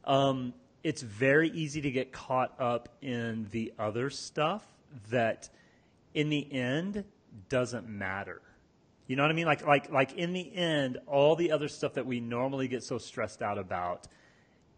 [0.04, 4.66] Um, it's very easy to get caught up in the other stuff
[5.12, 5.48] that
[6.16, 7.04] in the end
[7.50, 8.42] doesn't matter.
[9.08, 9.46] You know what I mean?
[9.46, 12.98] Like, like, like in the end, all the other stuff that we normally get so
[12.98, 14.08] stressed out about,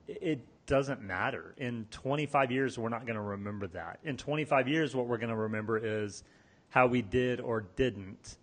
[0.08, 1.54] it doesn't matter.
[1.58, 4.00] In 25 years, we're not going to remember that.
[4.04, 6.24] In 25 years, what we're going to remember is
[6.70, 8.38] how we did or didn't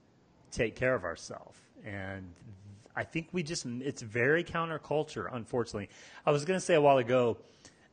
[0.51, 1.59] take care of ourselves.
[1.85, 2.33] And
[2.95, 5.89] I think we just, it's very counterculture, unfortunately.
[6.27, 7.39] I was going to say a while ago,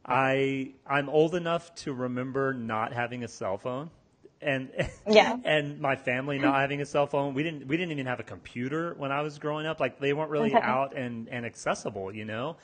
[0.05, 3.89] I, I'm old enough to remember not having a cell phone
[4.41, 4.69] and
[5.09, 5.37] yeah.
[5.45, 7.33] and my family not having a cell phone.
[7.33, 9.79] We didn't we didn't even have a computer when I was growing up.
[9.79, 10.63] Like they weren't really okay.
[10.63, 12.57] out and and accessible, you know.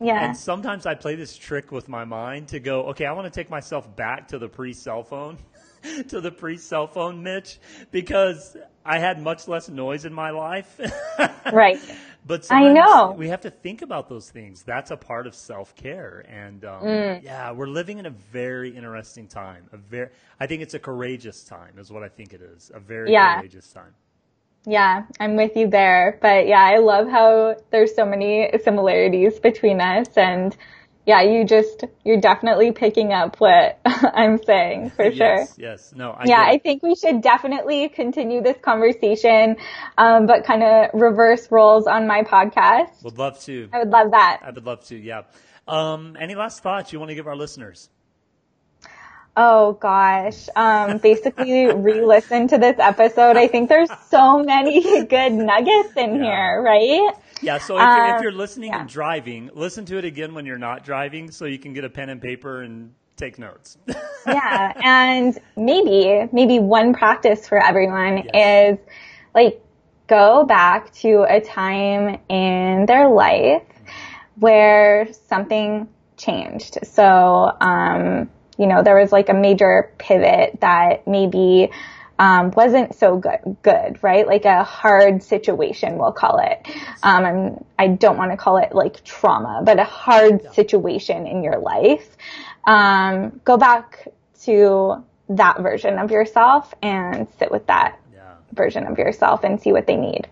[0.00, 0.24] Yeah.
[0.24, 3.40] And sometimes I play this trick with my mind to go, okay, I want to
[3.40, 5.38] take myself back to the pre cell phone,
[6.08, 7.58] to the pre cell phone Mitch,
[7.90, 10.80] because I had much less noise in my life.
[11.52, 11.78] right.
[12.24, 13.16] But I know.
[13.16, 14.62] we have to think about those things.
[14.62, 17.20] That's a part of self care, and um, Mm.
[17.20, 19.68] yeah, we're living in a very interesting time.
[19.72, 20.10] A very,
[20.40, 22.70] I think it's a courageous time, is what I think it is.
[22.74, 23.12] A very Yeah.
[23.12, 23.94] courageous time.
[24.66, 26.18] Yeah, I'm with you there.
[26.22, 30.56] But yeah, I love how there's so many similarities between us and
[31.06, 35.38] yeah, you just, you're definitely picking up what I'm saying for sure.
[35.38, 35.92] Yes, yes.
[35.96, 39.56] No, I Yeah, I think we should definitely continue this conversation,
[39.98, 43.02] um, but kind of reverse roles on my podcast.
[43.02, 43.68] would love to.
[43.72, 44.40] I would love that.
[44.44, 44.96] I would love to.
[44.96, 45.22] Yeah.
[45.66, 47.88] Um, any last thoughts you want to give our listeners?
[49.36, 50.48] Oh gosh.
[50.54, 53.36] Um, basically re-listen to this episode.
[53.38, 56.22] I think there's so many good nuggets in Yeah.
[56.22, 57.14] here, right?
[57.42, 58.76] Yeah, so if, you're, if Um, you're listening yeah.
[58.76, 61.90] and driving, listen to it again when you're not driving so you can get a
[61.90, 63.78] pen and paper and take notes.
[64.26, 68.34] yeah, and maybe maybe one practice for everyone Yes.
[68.34, 68.78] is
[69.34, 69.60] like
[70.06, 73.62] go back to a time in their life
[74.36, 76.78] where something changed.
[76.84, 81.70] So, um, you know, there was like a major pivot that maybe
[82.22, 84.24] um, wasn't so good, good, right?
[84.24, 86.64] Like a hard situation, we'll call it.
[87.02, 91.42] Um, I'm, I don't want to call it like trauma, but a hard situation in
[91.42, 92.16] your life.
[92.64, 94.06] Um, go back
[94.44, 98.34] to that version of yourself and sit with that yeah.
[98.52, 100.28] version of yourself and see what they need.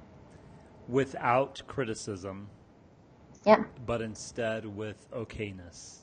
[0.89, 2.51] Without criticism,
[3.45, 3.65] Yeah.
[3.85, 5.97] but instead with okayness.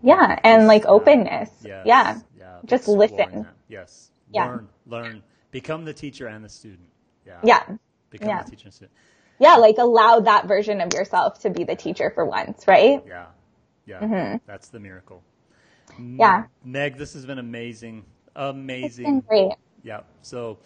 [0.00, 0.38] Yeah.
[0.44, 1.50] And like openness.
[1.64, 1.82] Yes.
[1.84, 2.20] Yeah.
[2.38, 2.58] yeah.
[2.66, 3.42] Just listen.
[3.42, 3.54] that.
[3.66, 4.12] Yes.
[4.32, 4.46] Yeah.
[4.46, 5.22] Learn, learn.
[5.50, 6.88] Become the teacher and the student.
[7.26, 7.38] Yeah.
[7.42, 7.62] Yeah.
[8.10, 8.42] Become Yeah.
[8.42, 8.92] the teacher and student.
[9.38, 9.56] Yeah.
[9.56, 13.02] Like allow that version of yourself to be the teacher for once, right?
[13.06, 13.26] Yeah.
[13.86, 14.38] Yeah.
[14.46, 15.22] That's the miracle.
[15.92, 16.20] Mm-hmm.
[16.20, 16.44] Yeah.
[16.64, 18.04] Meg, this has been amazing.
[18.28, 19.04] It's Amazing.
[19.04, 19.52] been great.
[19.82, 20.00] Yeah.
[20.22, 20.58] So,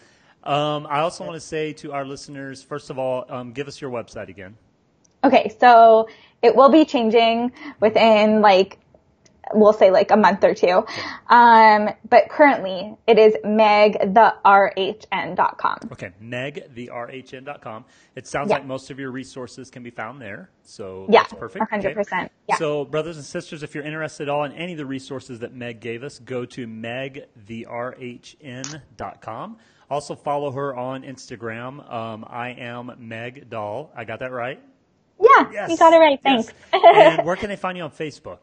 [0.44, 3.80] um, I also want to say to our listeners, first of all, um, give us
[3.80, 4.56] your website again.
[5.24, 5.54] Okay.
[5.60, 6.08] So
[6.42, 8.78] it will be changing within like,
[9.54, 10.84] we'll say like a month or two.
[11.28, 15.78] Um, but currently it is megtherhn.com.
[15.92, 17.84] Okay, megtherhn.com.
[18.16, 18.56] It sounds Yeah.
[18.56, 20.50] like most of your resources can be found there.
[20.62, 21.70] So Yeah, that's perfect.
[21.70, 22.30] 100%.
[22.48, 22.56] Yeah.
[22.56, 25.54] So, brothers and sisters, if you're interested at all in any of the resources that
[25.54, 29.56] Meg gave us, go to megtherhn.com.
[29.90, 31.90] Also, follow her on Instagram.
[31.92, 33.90] Um, I am Meg Doll.
[33.94, 34.60] I got that right?
[35.20, 35.50] Yeah.
[35.52, 35.70] Yes.
[35.70, 36.18] You got it right.
[36.24, 36.50] Yes.
[36.72, 37.18] Thanks.
[37.18, 38.38] and where can they find you on Facebook?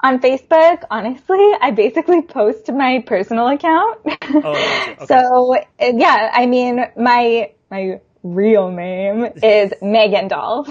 [0.00, 3.98] On Facebook, honestly, I basically post my personal account.
[4.04, 4.54] Oh.
[4.98, 5.06] Okay.
[5.06, 10.66] So yeah, I mean, my my real name is Meghan Doll,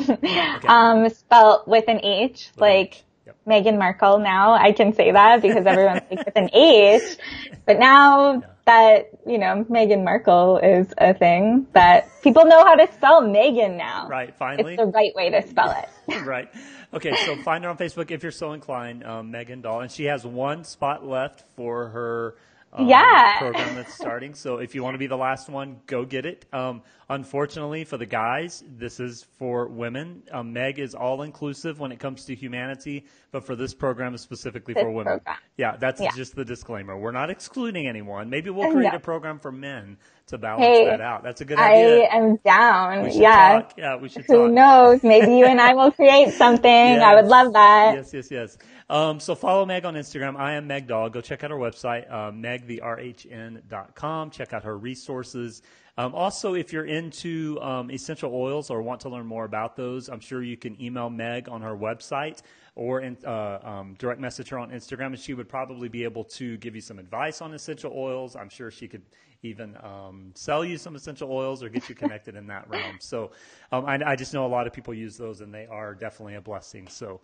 [0.68, 3.04] um, spelt with an H, like.
[3.26, 3.36] Yep.
[3.46, 4.20] Meghan Markle.
[4.20, 7.18] Now I can say that because everyone's like with an H,
[7.66, 12.92] but now that you know Meghan Markle is a thing that people know how to
[12.94, 14.08] spell Megan now.
[14.08, 14.74] Right, finally.
[14.76, 16.26] It's the right way to spell it.
[16.26, 16.48] right.
[16.94, 20.06] Okay, so find her on Facebook if you're so inclined, um, Meghan Doll, and she
[20.06, 22.36] has one spot left for her
[22.74, 23.38] um, Yeah.
[23.40, 24.34] program that's starting.
[24.34, 26.46] So if you want to be the last one, go get it.
[26.54, 30.24] Um, unfortunately for the guys, this is for women.
[30.32, 34.22] Um, Meg is all inclusive when it comes to humanity, but for this program is
[34.22, 35.20] specifically This for women.
[35.20, 35.38] program.
[35.58, 36.12] Yeah, that's Yeah.
[36.16, 36.98] just the disclaimer.
[36.98, 38.30] We're not excluding anyone.
[38.30, 38.98] Maybe we'll create No.
[38.98, 39.98] a program for men
[40.28, 41.24] to balance Hey, that out.
[41.24, 42.04] That's a good I idea.
[42.12, 43.04] I am down.
[43.04, 43.62] We Yeah.
[43.62, 43.74] talk.
[43.78, 44.52] Yeah, we should Who talk.
[44.52, 45.04] knows?
[45.04, 46.70] Maybe you and I will create something.
[47.00, 47.96] I would love that.
[47.96, 48.58] Yes, yes, yes.
[48.90, 50.38] Um, so follow Meg on Instagram.
[50.38, 51.10] I am Meg Doll.
[51.10, 54.30] Go check out her website, uh, megtherhn.com.
[54.32, 55.62] Check out her resources.
[56.00, 60.10] Um, also, if you're into um, essential oils or want to learn more about those,
[60.10, 62.44] I'm sure you can email Meg on her website
[62.76, 66.24] or in, uh, um, direct message her on Instagram, and she would probably be able
[66.24, 68.36] to give you some advice on essential oils.
[68.36, 69.02] I'm sure she could
[69.42, 72.98] even um, sell you some essential oils or get you connected in that realm.
[73.00, 73.32] So
[73.72, 76.36] um, I, I just know a lot of people use those, and they are definitely
[76.36, 76.88] a blessing.
[76.88, 77.22] So.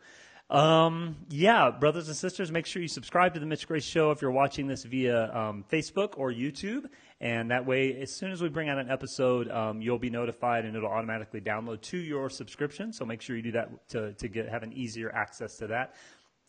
[0.53, 4.21] Um, yeah, brothers and sisters, make sure you subscribe to the Mitch Grace Show if
[4.21, 6.85] you're watching this via um, Facebook or YouTube.
[7.19, 10.65] And that way, as soon as we bring out an episode, um, you'll be notified
[10.65, 12.93] and it'll automatically download to your subscription.
[12.93, 15.95] So make sure you do that to, to get have an easier access to that.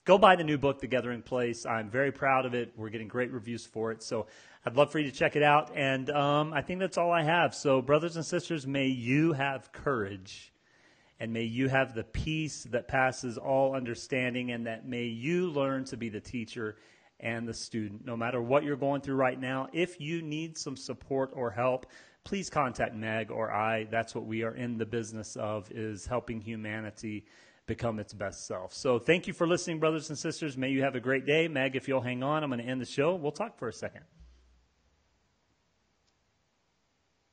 [0.04, 1.64] Go buy the new book, The Gathering Place.
[1.64, 2.74] I'm very proud of it.
[2.76, 4.02] We're getting great reviews for it.
[4.02, 4.26] So
[4.66, 5.70] I'd love for you to check it out.
[5.74, 7.54] And um, I think that's all I have.
[7.54, 10.52] So, brothers and sisters, may you have courage
[11.20, 15.84] and may you have the peace that passes all understanding, and that may you learn
[15.86, 16.76] to be the teacher
[17.20, 18.04] and the student.
[18.04, 21.86] No matter what you're going through right now, if you need some support or help,
[22.24, 23.84] please contact Meg or I.
[23.84, 27.24] That's what we are in the business of is helping humanity
[27.66, 28.74] become its best self.
[28.74, 30.56] So thank you for listening, brothers and sisters.
[30.56, 31.48] May you have a great day.
[31.48, 33.14] Meg, if you'll hang on, I'm going to end the show.
[33.14, 34.02] We'll talk for a second.